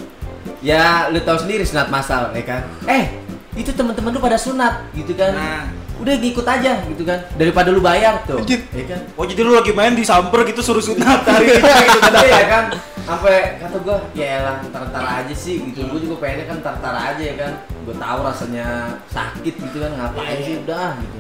[0.59, 3.15] ya lu tahu sendiri sunat masal ya kan eh
[3.55, 5.63] itu teman-teman lu pada sunat gitu kan Nah.
[5.97, 8.61] udah ngikut aja gitu kan daripada lu bayar tuh Anjir.
[8.69, 12.23] ya kan Oh jadi lu lagi main disamper gitu suruh sunat hari ini gitu kan.
[12.23, 12.65] Iya kan
[13.07, 17.23] sampai kata gua ya elah ntar-ntar aja sih gitu gua juga pengennya kan ntar-ntar aja
[17.23, 17.53] ya kan
[17.87, 18.67] gua tahu rasanya
[19.07, 21.17] sakit gitu kan ngapain sih udah gitu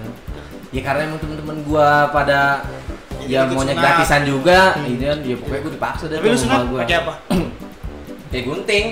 [0.74, 2.66] ya karena emang temen-temen gua pada
[3.26, 6.42] ya ikut maunya gratisan juga gitu kan ya pokoknya gua dipaksa deh Tapi lu sama
[6.42, 7.14] sunat gua pakai apa?
[8.30, 8.86] kayak gunting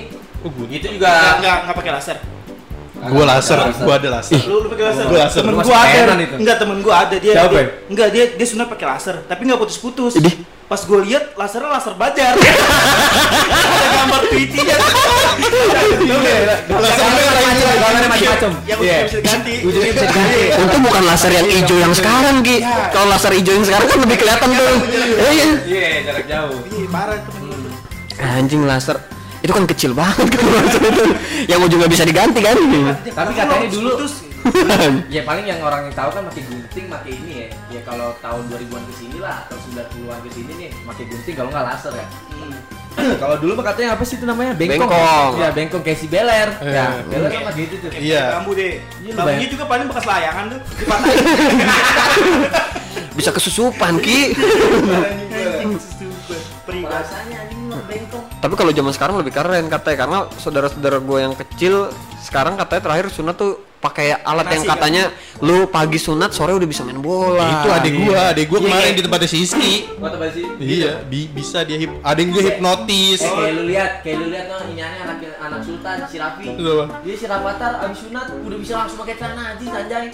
[0.45, 0.77] Oh, gunting.
[0.77, 2.17] itu juga enggak, enggak pakai laser.
[2.95, 5.03] gue laser gue ada laser Lu lu pakai laser.
[5.05, 5.41] Gua laser.
[5.43, 6.13] Temen masih ada.
[6.37, 7.33] Enggak, temen gua ada dia.
[7.33, 7.65] Siapa dia ya?
[7.91, 10.13] enggak dia dia sunat pakai laser, tapi enggak putus-putus.
[10.65, 12.33] Pas gua lihat lasernya laser bajar.
[13.53, 14.75] ada gambar tweetinya.
[17.75, 19.53] Gambarnya macam-macam Yang ujungnya bisa diganti.
[19.61, 22.57] ujungnya bisa diganti Untung bukan laser yang hijau yang sekarang Ki.
[22.65, 24.75] Kalau laser hijau yang sekarang kan lebih kelihatan tuh.
[25.21, 25.47] Iya.
[25.67, 27.71] iya jarak jauh Ih, parah temen gua.
[28.39, 28.97] Anjing laser
[29.45, 31.03] itu kan kecil banget kan laser itu.
[31.45, 32.57] Yang ujungnya bisa diganti kan.
[33.05, 33.91] tapi katanya dulu.
[35.11, 38.45] ya paling yang orang yang tahu kan pakai gunting pakai ini ya ya kalau tahun
[38.47, 42.05] 2000-an ke sini lah atau 90-an ke sini nih pakai gunting kalau nggak laser ya
[43.21, 45.31] kalau dulu mah katanya apa sih itu namanya bengkong Bengkong.
[45.35, 46.71] ya bengkong kayak si beler Eh.
[46.71, 48.23] ya beler kan pakai itu tuh Iya.
[48.33, 48.79] bambu deh.
[49.01, 50.59] Iya, Bambunya juga paling bekas layangan tuh.
[50.79, 51.19] Dipatahin.
[53.13, 54.31] Bisa kesusupan Ki.
[54.31, 55.75] Anjing
[57.89, 58.23] bengkok.
[58.39, 61.91] Tapi kalau zaman sekarang lebih keren katanya karena saudara-saudara gue yang kecil
[62.25, 65.03] sekarang katanya terakhir sunat tuh pakai alat yang Nasi, katanya
[65.39, 67.61] lu pagi sunat sore udah bisa main bola.
[67.61, 69.73] itu adek gua, adek gua Iya, kemarin kayak- di tempatnya si Iski.
[69.95, 70.45] Gua tebak sih.
[70.57, 73.21] Iya, bi- bisa dia hip, ada yang gue hipnotis.
[73.21, 76.41] Eh, kayak lu lihat, kayak lu lihat tuh ini aneh anak anak sultan si apa?
[76.99, 80.05] Dia si Rafathar abis sunat udah bisa langsung pakai celana anjing anjay.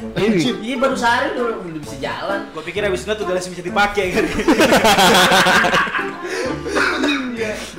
[0.59, 2.39] Iya baru sehari udah, udah bisa jalan.
[2.51, 4.25] Gua pikir abis sunat udah langsung bisa dipakai kan.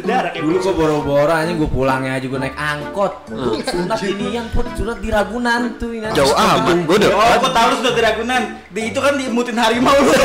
[0.03, 3.13] Kayak Dulu gua boro-boro aja gua pulangnya aja gua naik angkot.
[3.67, 6.07] Sunat ini yang put sunat di Ragunan tuh ini.
[6.13, 6.89] Jauh amat.
[6.89, 8.43] Gue udah Oh, gua tahu sudah di Ragunan.
[8.73, 10.13] Di itu kan dimutin harimau lu.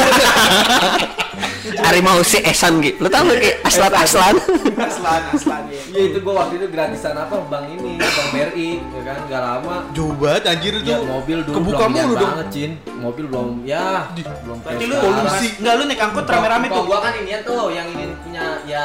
[1.77, 3.03] harimau si Esan gitu.
[3.03, 4.35] Lu tahu gak kayak aslan aslan.
[4.77, 5.81] aslan, aslan ya.
[5.89, 9.75] Iya itu gua waktu itu gratisan apa bang ini bang BRI ya kan nggak lama.
[9.91, 10.87] Jauh banget anjir itu.
[10.87, 12.29] Ya, mobil dulu kebuka mulu dong.
[12.29, 12.71] banget Cin.
[12.97, 15.47] Mobil belum ya belum Berarti kayak lu polusi.
[15.57, 16.83] Enggak lu naik angkot rame-rame tuh.
[16.83, 18.83] gua kan ini tuh yang ini punya ya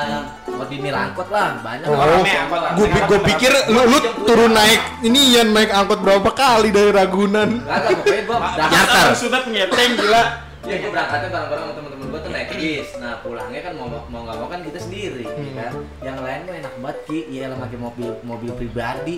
[0.52, 2.60] ordinir angkot lah banyak Oh, rame angkot.
[2.72, 7.62] gue gue pikir lu, lu turun naik ini yang naik angkot berapa kali dari Ragunan.
[7.62, 10.22] Kagak pokoknya berangkat Lu sunat ngeteng gila.
[10.62, 12.88] ya gua berangkatnya bareng-bareng sama temen-temen gua tuh naik bis.
[13.00, 15.56] Nah pulangnya kan mau mau nggak mau kan kita sendiri ya Hmm.
[15.56, 15.72] kan?
[16.04, 17.18] Yang lain mah enak banget ki.
[17.32, 19.16] Ya lah pakai mobil mobil pribadi.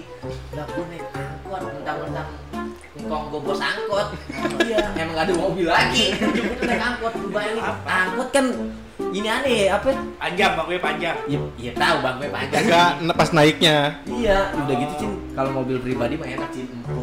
[0.55, 2.29] Lah gua naik angkot mentang-mentang
[2.95, 4.09] engkong gua bos angkot.
[4.63, 4.79] Iya.
[4.95, 6.15] Emang gak ada mobil lagi.
[6.15, 7.65] Jemput naik angkot lu bayangin.
[7.83, 8.47] Angkot kan
[9.15, 9.91] ini aneh apa?
[10.19, 11.17] Panjang, bangkunya panjang.
[11.27, 12.63] ya, ya tahu bang gue panjang.
[13.03, 13.77] Enggak pas naiknya.
[14.07, 15.13] Iya, udah gitu Cin.
[15.35, 16.95] Kalau mobil pribadi mah enak Cin, empuk,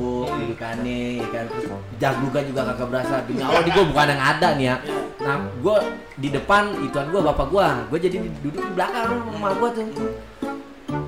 [0.51, 1.45] dudukannya, ya kan.
[1.47, 1.65] Terus
[1.97, 3.15] jaglukan juga kagak berasa.
[3.23, 4.75] Demi Allah di gua bukan yang ada nih ya.
[5.23, 5.77] Nah, gua
[6.19, 7.67] di depan ituan gua bapak gua.
[7.87, 9.87] Gua jadi duduk di belakang rumah gua tuh.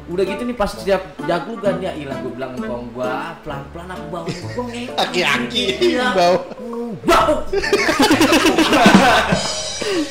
[0.07, 4.25] Udah gitu nih pas setiap jaglukan ya ilah gua bilang engkong gua pelan-pelan aku bawa
[4.31, 4.97] gua ngekang.
[5.03, 6.07] Aki-aki Iya.
[6.15, 6.39] bau.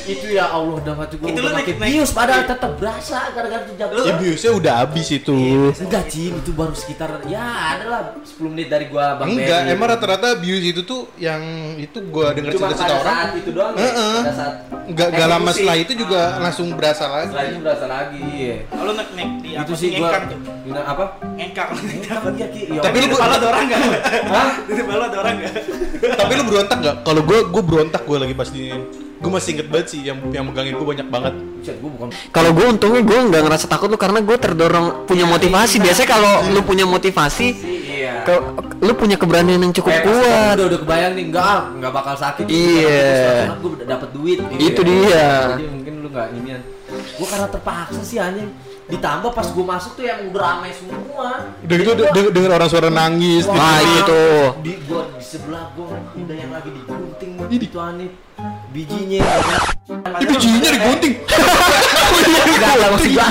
[0.04, 3.74] Itu ya Allah udah mati gua Itu udah makin bius padahal tetap berasa gara-gara tuh
[3.78, 4.06] jaglukan.
[4.08, 5.36] Ya biusnya udah habis itu.
[5.72, 7.44] Enggak Cin, itu baru sekitar ya
[7.78, 9.72] adalah 10 menit dari gua Bang Enggak, Ferry.
[9.72, 11.40] emang rata-rata bius itu tuh yang
[11.78, 13.06] itu gua denger cerita-cerita orang.
[13.06, 13.82] saat itu doang ya?
[13.86, 14.18] Heeh.
[14.22, 17.30] Pada saat Enggak enggak lama setelah itu juga langsung berasa lagi.
[17.30, 18.56] Setelah itu berasa lagi iya.
[18.68, 20.08] Kalau naik naik di Itu apa sih gua
[20.82, 21.04] apa?
[21.38, 21.70] Ngengkang.
[22.02, 22.62] Kapan ya Ki?
[22.68, 23.80] Ya Tapi lu- depan lu ada orang enggak?
[24.28, 24.50] Hah?
[24.66, 25.54] Di lu ada orang enggak?
[26.18, 26.96] Tapi lu berontak nggak?
[27.06, 28.64] Kalau gua gua berontak gua lagi pas di
[29.22, 31.34] Gue masih inget banget sih yang yang megangin gue banyak banget.
[31.62, 35.24] Buset, gua bukan Kalau gue untungnya gue nggak ngerasa takut lu karena gue terdorong punya
[35.24, 35.78] motivasi.
[35.78, 37.48] Biasanya kalau lu punya motivasi,
[37.86, 38.26] Iya.
[38.26, 38.34] ke,
[38.82, 40.54] lu punya keberanian yang cukup Kayak kuat.
[40.58, 42.44] Udah udah kebayang nih enggak enggak bakal sakit.
[42.50, 43.06] Iya.
[43.46, 44.90] Karena gua udah dapat duit gitu Itu ya.
[44.90, 45.26] dia.
[45.54, 46.60] Jadi mungkin lu enggak inian.
[47.14, 48.50] Gua karena terpaksa sih anjing.
[48.90, 51.46] Ditambah pas gua masuk tuh yang udah ramai semua.
[51.62, 53.46] Udah gitu de- de- denger orang suara nangis.
[53.46, 54.02] Wah, gitu.
[54.02, 54.22] itu.
[54.66, 58.10] di gua di sebelah gua udah yang lagi digunting itu aneh
[58.72, 59.20] bijinya.
[59.92, 61.14] Ini bijinya digunting.
[62.42, 63.28] Enggak lah maksud gua.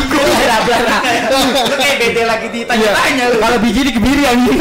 [1.65, 3.37] Lu kayak beda lagi ditanya-tanya lu.
[3.41, 4.59] Kalau biji dikebiri anjing.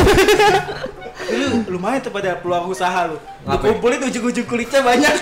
[1.31, 3.21] Lu lumayan tuh pada peluang usaha lu.
[3.45, 5.15] Kumpulin ujung-ujung kulitnya banyak.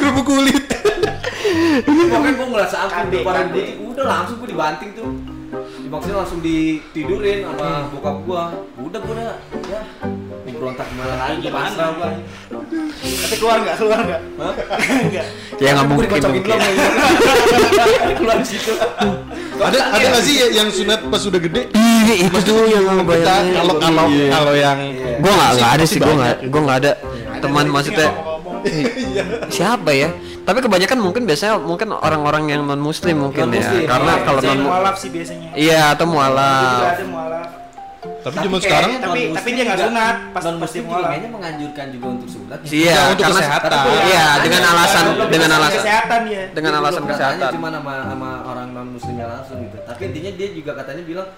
[0.00, 0.64] Kerupuk kulit.
[1.86, 3.60] Pokoknya gua ngerasa udah pada kade.
[3.60, 5.12] digunting, udah langsung gua dibanting tuh.
[5.84, 8.42] Dimaksudnya langsung ditidurin sama bokap gua.
[8.80, 9.36] Udah gua udah
[9.68, 9.82] ya
[10.56, 11.64] berontak ke mana lagi Gimana?
[11.66, 12.08] pasrah gua.
[12.96, 13.76] Tapi keluar enggak?
[13.76, 14.20] Keluar enggak?
[14.36, 14.52] Hah?
[14.98, 15.26] Enggak.
[15.56, 16.20] Ya nggak Gua mungkin.
[16.26, 16.56] mungkin.
[16.56, 16.86] ya.
[18.14, 18.72] Keluar di situ.
[19.56, 21.62] Ada ada nggak sih ya- yang sunat pas udah gede?
[21.72, 23.52] Iya itu tuh yang Kita bayangin.
[23.54, 24.28] kalau kalau Iya.
[24.30, 24.78] kalau yang
[25.16, 26.92] Gue nggak nggak ada sih gue banyak nggak gue nggak ada
[27.36, 29.48] teman maksudnya Ngomong-ngomong.
[29.48, 30.08] siapa ya
[30.42, 34.22] tapi kebanyakan mungkin biasanya mungkin orang-orang yang non muslim mungkin ya karena iya.
[34.22, 35.50] kalau non mualaf sih biasanya.
[35.54, 37.48] iya atau Juga mualaf ada mualaf.
[38.18, 41.30] Tapi zaman kayak- sekarang tapi- tapi dia nggak sunat, pas- pas non-muslim dia juga kayaknya
[41.30, 42.58] menganjurkan juga untuk sunat.
[42.64, 43.84] iya Enggak, untuk karena kesehatan.
[44.04, 46.42] iya dengan alasan dengan alasan kesehatan dia.
[46.50, 49.76] dengan alasan kesehatan cuma sama sama orang non muslimnya langsung gitu.
[49.80, 51.28] Tapi intinya dia juga katanya bilang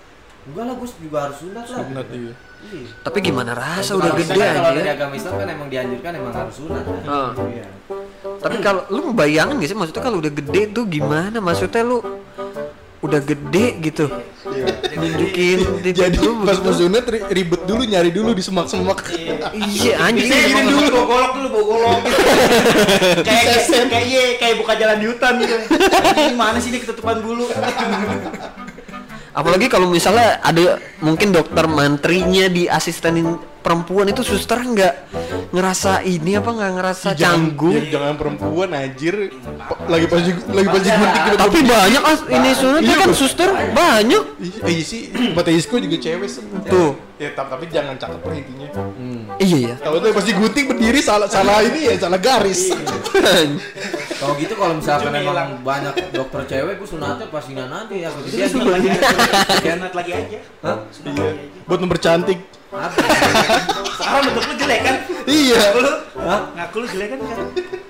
[0.45, 1.79] enggak lah gue juga harus sunat lah.
[1.83, 2.33] sunat iya.
[2.59, 2.91] Iya.
[3.01, 6.35] tapi gimana rasa udah gede kan Kalau dari aja agama Islam kan emang dianjurkan emang
[6.35, 6.83] harus sunat.
[6.83, 6.97] kan?
[7.47, 7.67] Iya.
[8.39, 11.99] tapi kalau lu bayangin gak sih maksudnya kalau udah gede tuh gimana maksudnya lu
[12.99, 14.11] udah gede gitu
[14.99, 18.99] nunjukin titik Jadi lu pas sunat ri- ribet dulu nyari dulu di semak-semak.
[19.55, 22.21] iya anjing gini dulu, bawa golok dulu, bawa golok gitu.
[23.29, 25.55] kayak kayak kayak iya, kayak buka jalan di hutan gitu.
[26.19, 27.47] Ini mana sih ini ketutupan bulu?
[29.31, 34.95] Apalagi kalau misalnya ada mungkin dokter mantrinya di asistenin perempuan itu suster nggak
[35.53, 37.77] ngerasa ini apa nggak ngerasa canggung.
[37.77, 39.29] Ya, jangan perempuan anjir.
[39.85, 44.25] Lagi pas lagi pas digunting kita Tapi banyak as ini sunat Iya, kan suster banyak.
[44.65, 46.65] Eh iya sih, Mata Isko juga cewek semua.
[46.65, 46.97] Tuh.
[47.21, 48.69] Ya tapi, tapi jangan cakep lah intinya.
[48.79, 49.23] Hmm.
[49.37, 49.75] Iya ya.
[49.85, 52.73] Kalau tuh pas digunting berdiri salah salah ini ya salah garis.
[54.19, 58.09] Kalau gitu kalau misalkan emang banyak dokter cewek, gue sunatnya pas ini nanti ya.
[58.17, 59.09] Itu Dia sunat lagi aja.
[59.61, 60.39] Sunat lagi aja.
[60.65, 60.77] Hah?
[60.89, 61.45] Sunat lagi aja.
[61.69, 62.58] Buat mempercantik.
[62.69, 63.01] Apa?
[63.97, 64.97] Sekarang bentuk lu jelek kan?
[65.25, 65.57] Iya.
[65.57, 66.41] Ngaku lu, Hah?
[66.53, 67.19] ngaku lu jelek kan?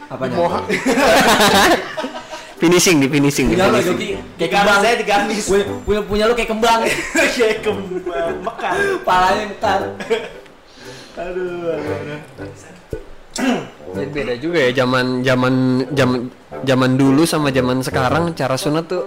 [0.08, 0.34] Apanya?
[0.38, 0.64] Mohak.
[2.62, 3.98] finishing di finishing Punya lo finishing.
[3.98, 4.78] Joki kayak kembang.
[4.82, 5.44] saya digamis.
[5.46, 6.80] Punya, punya, punya lo kayak kembang.
[7.38, 8.74] Kayak kembang mekar.
[9.06, 9.80] Palanya mekar.
[11.18, 12.20] Aduh, aduh, aduh.
[13.88, 15.54] Jadi beda juga ya zaman zaman
[15.94, 16.20] zaman
[16.66, 19.06] zaman dulu sama zaman sekarang cara sunat tuh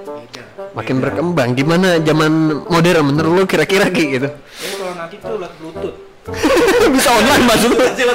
[0.73, 1.49] makin berkembang.
[1.51, 2.31] Gimana zaman
[2.63, 4.27] modern menurut lu kira-kira Ki gitu?
[4.27, 4.37] Ya
[4.73, 5.97] kalau nanti tuh lewat bluetooth.
[6.93, 8.13] Bisa online maksud bluetooth.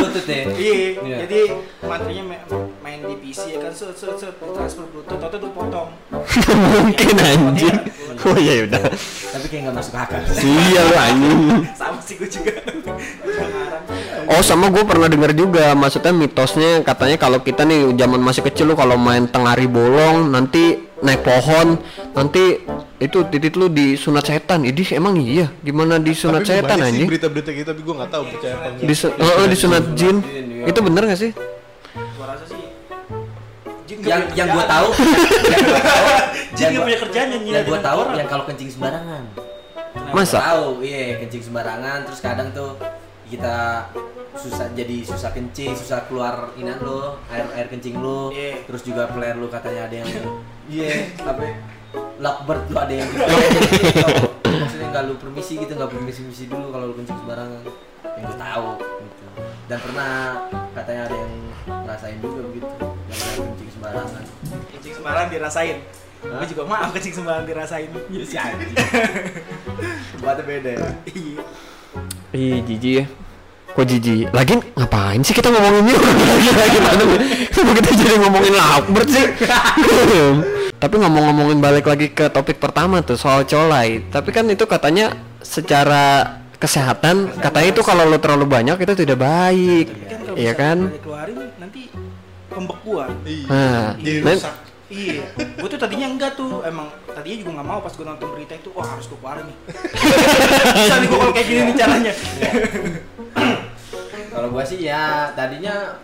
[0.00, 0.42] Lutut ya.
[0.48, 1.16] Iya, Iya.
[1.22, 1.40] jadi
[1.78, 2.44] materinya ma-
[2.80, 5.88] main di PC ya kan set set set transfer bluetooth atau tuh potong.
[6.80, 7.76] Mungkin anjing.
[8.18, 8.80] Oh iya udah.
[9.28, 10.20] Tapi kayak nggak masuk akal.
[10.40, 11.38] Iya lu anjing.
[11.72, 12.52] Sama sih gue juga.
[14.28, 18.68] Oh sama gue pernah dengar juga maksudnya mitosnya katanya kalau kita nih zaman masih kecil
[18.68, 21.78] lu kalau main tengari bolong nanti naik pohon
[22.10, 22.58] nanti
[22.98, 24.62] itu titik lu disunat setan.
[24.62, 27.06] Ini emang iya gimana disunat Tapi setan anjing?
[27.06, 28.86] berita-berita gitu tapi gue nggak tahu percaya apa enggak.
[28.86, 30.16] Disu oh, oh, disunat jin.
[30.64, 31.30] Itu bener gak sih?
[32.14, 32.58] Gua rasa sih
[33.86, 34.88] Jin nggak Yang yang gue tahu,
[36.52, 39.22] Jin gua- punya kerjaan yang gue tahu yang kalau kencing sembarangan.
[40.08, 40.38] Masa?
[40.40, 42.76] Tahu, iya kencing sembarangan terus kadang tuh
[43.28, 43.88] kita
[44.34, 48.64] susah jadi susah kencing, susah keluar inan lo, air air kencing lo, Iya.
[48.64, 50.08] terus juga player lo katanya ada yang
[50.68, 51.42] iya apa
[52.18, 53.08] Lockbird lo ada yang
[54.60, 57.62] maksudnya nggak lu permisi gitu nggak permisi permisi dulu kalau lu kencing sembarangan
[58.04, 59.24] yang gue tahu gitu
[59.68, 60.12] dan pernah
[60.72, 61.32] katanya ada yang
[61.84, 62.66] ngerasain juga begitu
[63.08, 64.22] yang ada kencing sembarangan
[64.68, 65.76] Kencing sembarangan dirasain.
[66.18, 67.90] Gue juga maaf kencing sembarangan dirasain.
[68.10, 68.72] Iya sih anjing
[70.18, 71.40] tempatnya beda ya Iya.
[72.34, 73.04] Ih jijik ya.
[73.68, 74.26] Kok jijik?
[74.34, 75.94] Lagi ngapain sih kita ngomongin ini?
[76.34, 77.02] Lagi lagi mana?
[77.54, 79.26] Kenapa kita jadi ngomongin Lakbert sih?
[80.78, 83.98] Tapi ngomong-ngomongin balik lagi ke topik pertama tuh soal colai.
[84.14, 85.10] Tapi kan itu katanya
[85.42, 89.86] secara kesehatan katanya itu kalau lo terlalu banyak itu tidak baik.
[89.90, 90.78] Kan kalau Iya bisa kan?
[90.94, 91.82] Dikeluarin nanti
[92.46, 93.10] pembekuan.
[93.26, 93.46] Iya.
[93.50, 94.54] Nah, Jadi rusak.
[94.88, 98.56] Iya, gue tuh tadinya enggak tuh, emang tadinya juga nggak mau pas gue nonton berita
[98.56, 99.56] itu, wah harus gue keluarin nih.
[100.80, 102.12] Bisa nih gue kalau kayak gini nih caranya.
[104.32, 105.98] kalau gua sih ya tadinya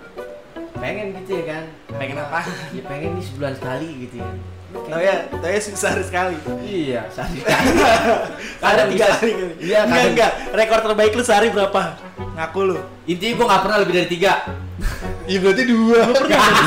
[0.75, 1.65] pengen gitu ya kan
[1.97, 2.41] Pengen apa?
[2.75, 4.29] ya pengen nih sebulan sekali gitu ya
[4.75, 6.37] Tau ya, tau ya sehari sekali.
[6.61, 7.39] iya sehari
[8.61, 9.55] Ada tiga hari kali.
[9.61, 10.33] iya enggak enggak.
[10.51, 11.95] Rekor terbaik lu sehari berapa?
[12.35, 12.79] Ngaku lu.
[13.05, 14.33] intinya gua nggak pernah lebih dari tiga
[15.31, 16.01] Iya berarti dua.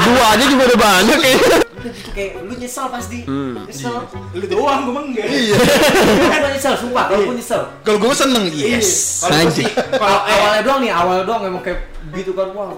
[0.07, 1.33] dua aja juga udah banyak ya.
[1.77, 3.53] udah kayak lu nyesel pasti Hmm.
[3.63, 3.95] nyesel
[4.33, 5.27] Lu doang, gue enggak.
[5.27, 5.55] Iya.
[6.33, 8.65] gua nyesel sumpah kalau gua nyesel Kalau gue seneng Iya.
[8.75, 8.89] yes.
[9.21, 11.79] Kalau gue sih, kalau kalau eh, awalnya doang nih awalnya doang emang kayak
[12.13, 12.73] gitu kan wow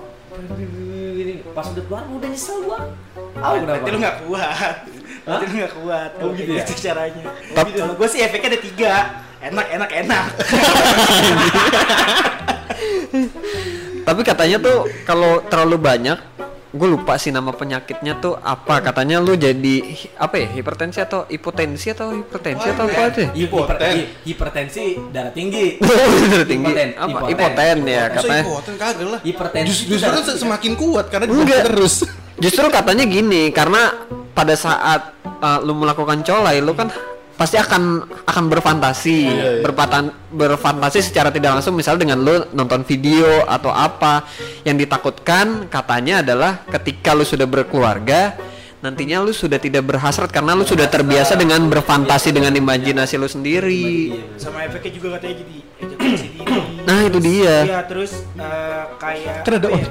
[1.50, 2.80] pas udah keluar udah nyesel gua
[3.32, 3.68] Tahu kenapa?
[3.72, 4.76] berarti lu nggak kuat.
[5.30, 6.12] Berarti lu nggak kuat.
[6.18, 6.64] Oh, gitu ya?
[6.64, 7.24] Itu caranya.
[7.54, 8.94] Tapi- Kalau gue sih efeknya ada tiga.
[9.40, 10.26] Enak, enak, enak.
[14.02, 16.18] Tapi katanya tuh kalau terlalu banyak,
[16.70, 18.82] gue lupa sih nama penyakitnya tuh apa.
[18.82, 20.48] Katanya lu jadi apa ya?
[20.52, 23.20] Hipertensi atau hipotensi atau hipertensi atau apa itu?
[23.22, 23.30] ya?
[23.32, 23.92] Hiper- Hipoten.
[23.94, 25.78] hi- hipertensi darah tinggi
[26.26, 26.66] Udah tinggi.
[26.68, 27.08] Hipoten, Apa?
[27.08, 27.30] hipoten.
[27.30, 28.44] Hipoten ya Masa katanya.
[28.44, 29.20] ikutan kagak lah.
[29.22, 30.42] hipertensi Justru darah kan tinggi.
[30.42, 31.62] semakin kuat karena Enggak.
[31.66, 31.96] terus.
[32.36, 33.82] Justru katanya gini, karena
[34.34, 36.90] pada saat uh, lu melakukan colai, lu kan
[37.40, 39.62] pasti akan akan berfantasi, Iya, iya.
[39.64, 44.28] berpatan berfantasi secara tidak langsung misal dengan lu nonton video atau apa.
[44.68, 48.36] Yang ditakutkan katanya adalah ketika lu sudah berkeluarga
[48.80, 54.16] nantinya lu sudah tidak berhasrat karena lu sudah terbiasa dengan berfantasi dengan imajinasi lu sendiri.
[54.40, 56.48] Sama efeknya juga katanya jadi ejakulasi dini.
[56.88, 57.56] Nah, itu dia.
[57.68, 59.84] Iya, terus eh, kayak Kan ada ya,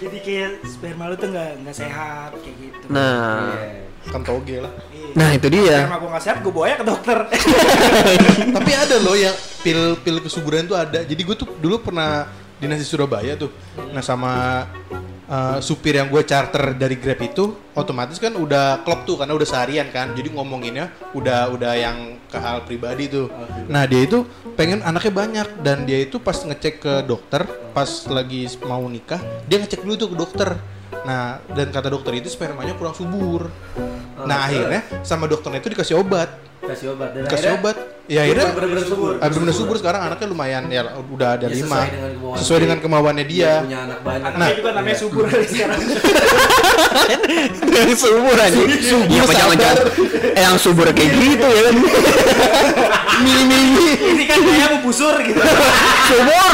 [0.00, 2.86] jadi kayak sperma lu tuh nggak nggak sehat kayak gitu.
[2.88, 3.54] Nah,
[4.08, 4.72] Kan toge lah.
[4.88, 5.12] Iya.
[5.12, 5.84] nah itu dia.
[5.84, 7.18] Sperma gua nggak sehat, gua bawa ya ke dokter.
[8.56, 11.04] Tapi ada loh yang pil pil kesuburan tuh ada.
[11.04, 12.24] Jadi gue tuh dulu pernah
[12.56, 13.52] dinas di Surabaya tuh.
[13.92, 14.64] Nah sama
[15.30, 19.48] uh, supir yang gue charter dari Grab itu otomatis kan udah klop tuh karena udah
[19.48, 20.12] seharian kan.
[20.12, 23.30] Jadi ngomonginnya udah udah yang ke hal pribadi tuh.
[23.70, 24.26] Nah dia itu
[24.58, 29.62] pengen anaknya banyak dan dia itu pas ngecek ke dokter pas lagi mau nikah dia
[29.62, 30.50] ngecek dulu tuh ke dokter.
[31.06, 33.48] Nah dan kata dokter itu spermanya kurang subur.
[34.20, 37.08] Nah akhirnya sama dokternya itu dikasih obat kasih obat.
[37.10, 37.76] Dan kasih obat.
[38.10, 39.10] ya akhirnya bener-bener subur.
[39.14, 39.76] ah, bener-bener subur.
[39.78, 41.78] sekarang anaknya lumayan ya udah ada Ya, lima.
[41.78, 42.64] sesuai dengan kemauan sesuai dia.
[42.66, 43.38] dengan kemauannya Dia.
[43.40, 44.26] Dia punya anak banyak.
[44.30, 45.02] Anaknya juga namanya Iya.
[45.02, 45.80] subur kali sekarang.
[47.78, 48.60] yang subur aja.
[49.06, 49.84] Iya, apa jangan jangan.
[50.30, 51.62] Eh, yang subur kayak gitu ya.
[51.70, 51.76] Kan.
[54.00, 55.36] Ini kan kayak mau busur gitu.
[56.10, 56.52] subur.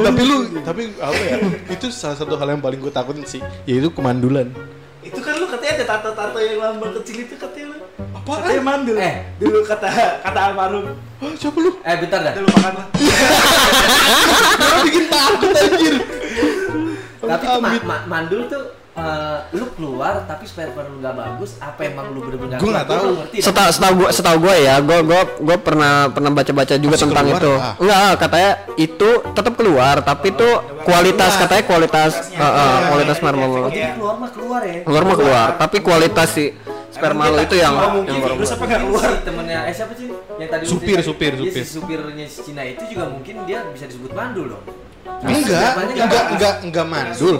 [0.00, 1.36] tapi lu tapi apa ya?
[1.68, 4.52] Itu salah satu hal yang paling gue takutin sih yaitu kemandulan.
[5.00, 5.86] Itu kan lu katanya ada
[6.20, 7.76] tato-tato yang lambang kecil itu katanya lu.
[8.12, 8.38] Apaan?
[8.44, 8.96] Katanya mandul.
[9.00, 9.14] Eh.
[9.40, 9.88] dulu kata
[10.20, 10.84] kata almarhum.
[11.20, 12.32] Hah, siapa lu Eh bentar dah.
[12.36, 12.86] Lu makan lah.
[14.60, 15.94] Kenapa bikin takut anjir
[17.20, 22.10] Tapi ma- ma- mandul tuh eh, lu keluar tapi sperma lu nggak bagus apa emang
[22.10, 23.24] lu bener-bener Gua nggak keluar?
[23.26, 23.38] tahu.
[23.38, 27.26] Setahu setahu gua setahu gua ya, gua gua gua pernah pernah baca-baca juga Masih tentang
[27.26, 27.52] keluar, itu.
[27.56, 27.74] ah.
[27.76, 30.48] Enggak, katanya itu tetap keluar, tapi itu
[30.80, 33.62] kualitas katanya kualitas uh, uh, kualitas Iya, sperma iya, lu.
[33.70, 33.88] iya.
[33.92, 34.78] Keluar mah keluar ya.
[34.82, 36.44] Keluar mah keluar, tapi kualitas si
[36.90, 39.10] sperma lu itu yang oh, mungkin yang virus apa nggak Mungkin keluar?
[39.22, 41.62] temennya eh siapa sih yang tadi Supir, supir, Iya, supir.
[41.62, 44.64] si supirnya si Cina itu juga mungkin dia bisa disebut mandul dong.
[45.22, 47.36] enggak enggak enggak enggak mandul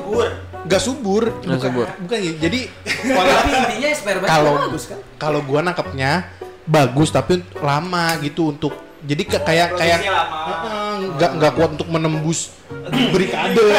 [0.60, 0.66] Subur.
[0.66, 1.86] enggak subur bukan subur.
[2.00, 2.32] bukan ya.
[2.38, 2.60] jadi
[3.30, 4.98] Tapi intinya sperma kalau bagus kan.
[5.16, 6.12] kalau gua nangkepnya
[6.64, 10.38] bagus tapi lama gitu untuk jadi ke- kayak kayak lama.
[10.44, 12.52] Heeh, nggak nggak kuat untuk menembus
[13.10, 13.56] berikade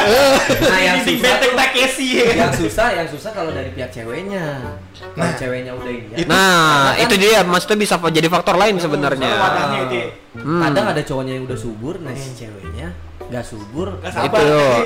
[0.63, 2.07] Nah, yang Di susah Takeshi.
[2.33, 4.75] yang susah yang susah kalau dari pihak ceweknya.
[4.91, 5.31] Kalau Nah.
[5.31, 6.17] ceweknya udah ini ya.
[6.17, 6.41] Itu- Nah,
[6.89, 9.29] Karena itu kan- dia maksudnya bisa jadi faktor lain Soalnya sebenarnya.
[9.29, 10.05] ya.
[10.33, 10.61] Hmm.
[10.63, 12.87] Kadang ada cowoknya yang udah subur, nah si ceweknya
[13.31, 13.87] nggak subur.
[13.97, 14.19] Gak Itu.
[14.19, 14.43] sabar.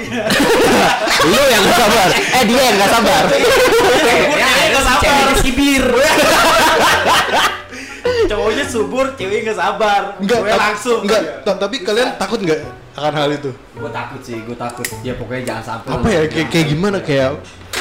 [1.26, 2.10] Lu yang gak sabar.
[2.14, 3.24] Eh, dia yang gak sabar.
[3.26, 3.42] Ada
[4.70, 5.02] nggak si sabar.
[5.02, 5.86] ceweknya sibir.
[8.26, 10.02] Cowoknya subur, ceweknya gak sabar.
[10.18, 11.00] enggak Cewek langsung.
[11.04, 12.60] enggak ta- tapi kalian takut nggak
[12.96, 14.86] akan hal itu gue takut sih, gue takut.
[15.04, 15.90] Ya pokoknya jangan sampai.
[15.92, 17.36] apa ya kayak gimana kayak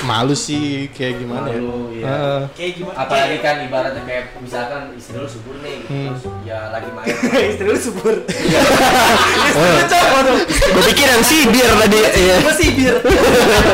[0.05, 2.05] malu sih kayak gimana ya Malu, iya.
[2.05, 2.41] Heeh.
[2.53, 2.97] Kayak gimana?
[2.97, 6.07] Apalagi kan ibaratnya kayak misalkan istri lu subur nih, gitu, Hmm.
[6.13, 7.09] terus ya lagi main.
[7.53, 8.15] Istri lu subur.
[9.55, 9.77] Oh.
[10.75, 11.99] Gue pikir yang sibir tadi.
[12.15, 12.37] Iya.
[12.41, 12.95] Gue sih bir.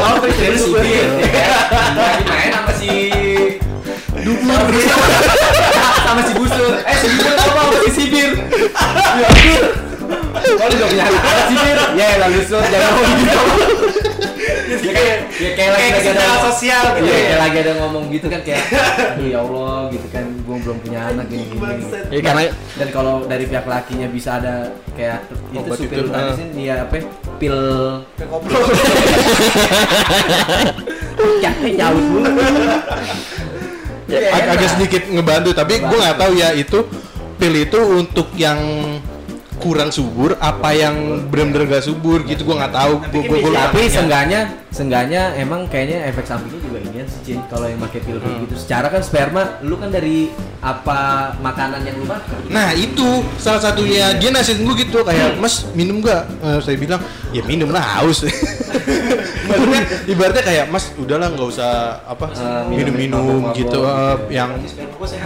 [0.01, 1.07] Oh, istri lu sibir.
[1.18, 1.93] ya kan?
[1.95, 2.91] Lagi main sama si
[4.20, 4.62] Dubur.
[6.05, 6.72] sama si Busur.
[6.81, 8.31] Eh, si Busur apa sama si Sibir?
[9.16, 9.62] Ya, Bir.
[10.41, 11.78] Kalau udah punya anak Sibir.
[11.97, 13.41] Ya, lalu Sur jangan ngomong gitu.
[14.71, 17.21] Ya kayak ya kayak lagi Kayak lagi ada sosial gitu Iya, ya.
[17.21, 18.62] kayak lagi ada ngomong gitu kan kayak
[19.12, 21.59] aduh ya Allah gitu kan gua belum punya anak gini gini.
[22.09, 22.43] Ya karena
[22.73, 24.55] Dan kalau dari pihak lakinya bisa ada
[24.93, 25.18] kayak
[25.51, 26.35] itu Obat supir tadi ah.
[26.35, 27.05] sih dia apa ya,
[27.37, 27.59] pil
[28.14, 28.62] Kayak goblok.
[31.41, 32.21] ya jauh dulu.
[34.11, 36.79] Ag- agak sedikit ngebantu tapi gue nggak tahu ya itu
[37.37, 38.59] pil itu untuk yang
[39.61, 40.97] kurang subur apa yang
[41.27, 44.41] benar-benar gak subur gitu gue nggak tahu gue kan gue bisa- Tapi seenggaknya,
[44.71, 46.79] seenggaknya emang kayaknya efek sampingnya juga
[47.11, 48.55] sih Cin kalau yang pakai pil kayak gitu.
[48.57, 50.31] Secara kan sperma lu kan dari
[50.61, 50.99] apa
[51.37, 52.39] makanan yang lu makan.
[52.47, 53.05] Nah itu
[53.37, 56.25] salah satunya dia nasihatin gue gitu kayak Mas minum gak?
[56.41, 58.23] Eh, saya bilang ya minum lah haus.
[59.43, 61.71] Maksudnya ibaratnya kayak Mas udahlah nggak usah
[62.07, 64.51] apa Eh, minum-minum gitu mabok, eh, yang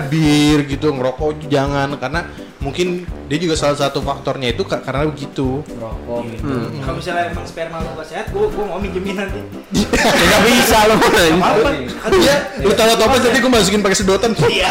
[0.09, 2.25] bir gitu ngerokok jangan karena
[2.59, 5.61] mungkin dia juga salah satu faktornya itu ka- karena begitu.
[5.61, 6.49] Rokok gitu.
[6.49, 6.81] Hmm.
[6.81, 9.41] Kalau misalnya emang sperma lu gak sehat, gue gue mau minjemin nanti.
[9.85, 10.97] ya gak bisa loh.
[10.97, 11.71] Apa?
[12.11, 14.31] Iya, lu tahu toples jadi gue masukin pakai sedotan.
[14.41, 14.69] Iya.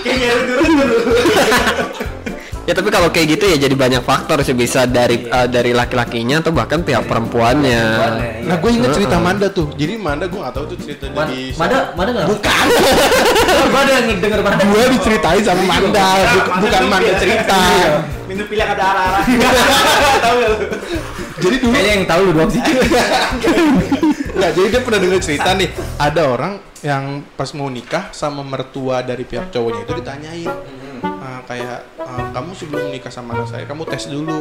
[0.00, 0.64] Kayak nyari dulu.
[2.60, 6.38] Ya tapi kalau kayak gitu ya jadi banyak faktor sih bisa dari eh, dari laki-lakinya
[6.38, 7.82] atau bahkan pihak perempuannya.
[7.98, 8.46] Iya.
[8.46, 9.74] Nah gue inget cerita Manda tuh.
[9.74, 12.26] Jadi Manda gue nggak tahu tuh cerita Ma- di Mada, Mada nggak?
[12.30, 12.64] Bukan.
[13.66, 14.62] Gua ada yang denger Mada.
[14.62, 17.58] gue diceritain sama Manda, buk- bukan Manda cerita.
[18.30, 19.22] Minum pil yang ada arah-arah.
[20.30, 20.58] Tahu ya lu?
[21.40, 22.62] Jadi dulu Kayaknya yang tahu lu doang sih.
[24.40, 25.68] Nggak, jadi dia pernah dengar cerita nih.
[26.00, 27.04] Ada orang yang
[27.36, 30.48] pas mau nikah sama mertua dari pihak cowoknya itu ditanyain.
[31.04, 34.40] "Ah, kayak "Ah, kamu sebelum nikah sama anak saya, kamu tes dulu.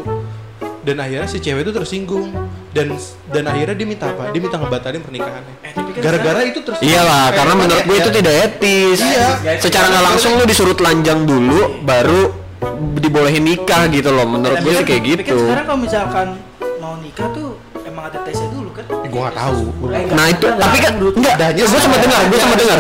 [0.79, 2.31] Dan akhirnya si cewek itu tersinggung
[2.71, 2.95] dan
[3.27, 4.31] dan akhirnya dia minta apa?
[4.31, 5.55] Dia minta ngebatalin pernikahannya.
[5.59, 6.95] Eh, tapi kan Gara-gara itu tersinggung.
[6.95, 8.99] Iyalah, karena menurut gue itu tidak etis.
[9.03, 9.27] Iya.
[9.59, 12.31] Secara nggak langsung lu disuruh telanjang dulu, baru
[12.95, 14.23] dibolehin nikah gitu loh.
[14.23, 15.37] Menurut gue sih kayak Tapi kan gitu.
[15.43, 16.27] sekarang kalau misalkan
[16.79, 17.49] mau nikah tuh
[17.83, 18.58] emang ada tesnya dulu
[19.09, 19.59] gua nggak tahu.
[19.75, 21.33] Gua- Eh, Nah itu, tapi kan enggak.
[21.35, 22.01] Adanya Gue sempat sekolah.
[22.03, 22.77] dengar, gue sempat dengar.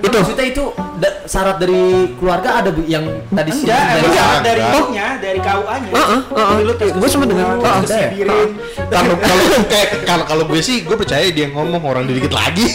[0.00, 0.16] Itu.
[0.18, 0.64] Maksudnya itu
[0.96, 1.82] da- syarat dari
[2.14, 4.74] keluarga ada Bu, yang tadi sih Enggak, dari- Enggak, dari enggak.
[4.76, 5.90] itunya, dari KUA-nya.
[5.90, 6.56] Heeh, heeh.
[6.58, 7.46] Dulu tes Gua sempat dengar.
[7.52, 12.66] Kalau kalau kayak kalau kalau gue sih gue percaya dia ngomong orang dikit lagi.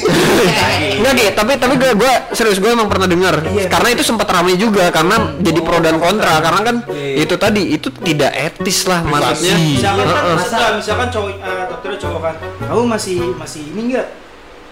[0.98, 3.36] Enggak gitu, tapi tapi gue gue serius gue emang pernah dengar.
[3.68, 7.24] Karena itu sempat ramai juga karena jadi pro dan kontra karena kan Iya.
[7.24, 9.56] itu tadi itu tidak etis lah maksudnya.
[9.58, 9.96] Kan,
[10.34, 14.10] misalkan, misalkan cowok, eh, dokternya cowok kan, kamu masih masih ini enggak?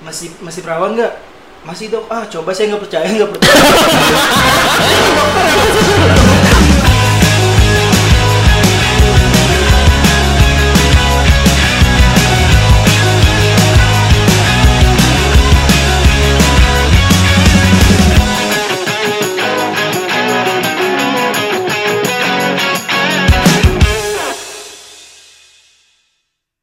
[0.02, 1.14] Masih masih perawan enggak?
[1.62, 3.54] Masih dok, ah coba saya nggak percaya nggak percaya.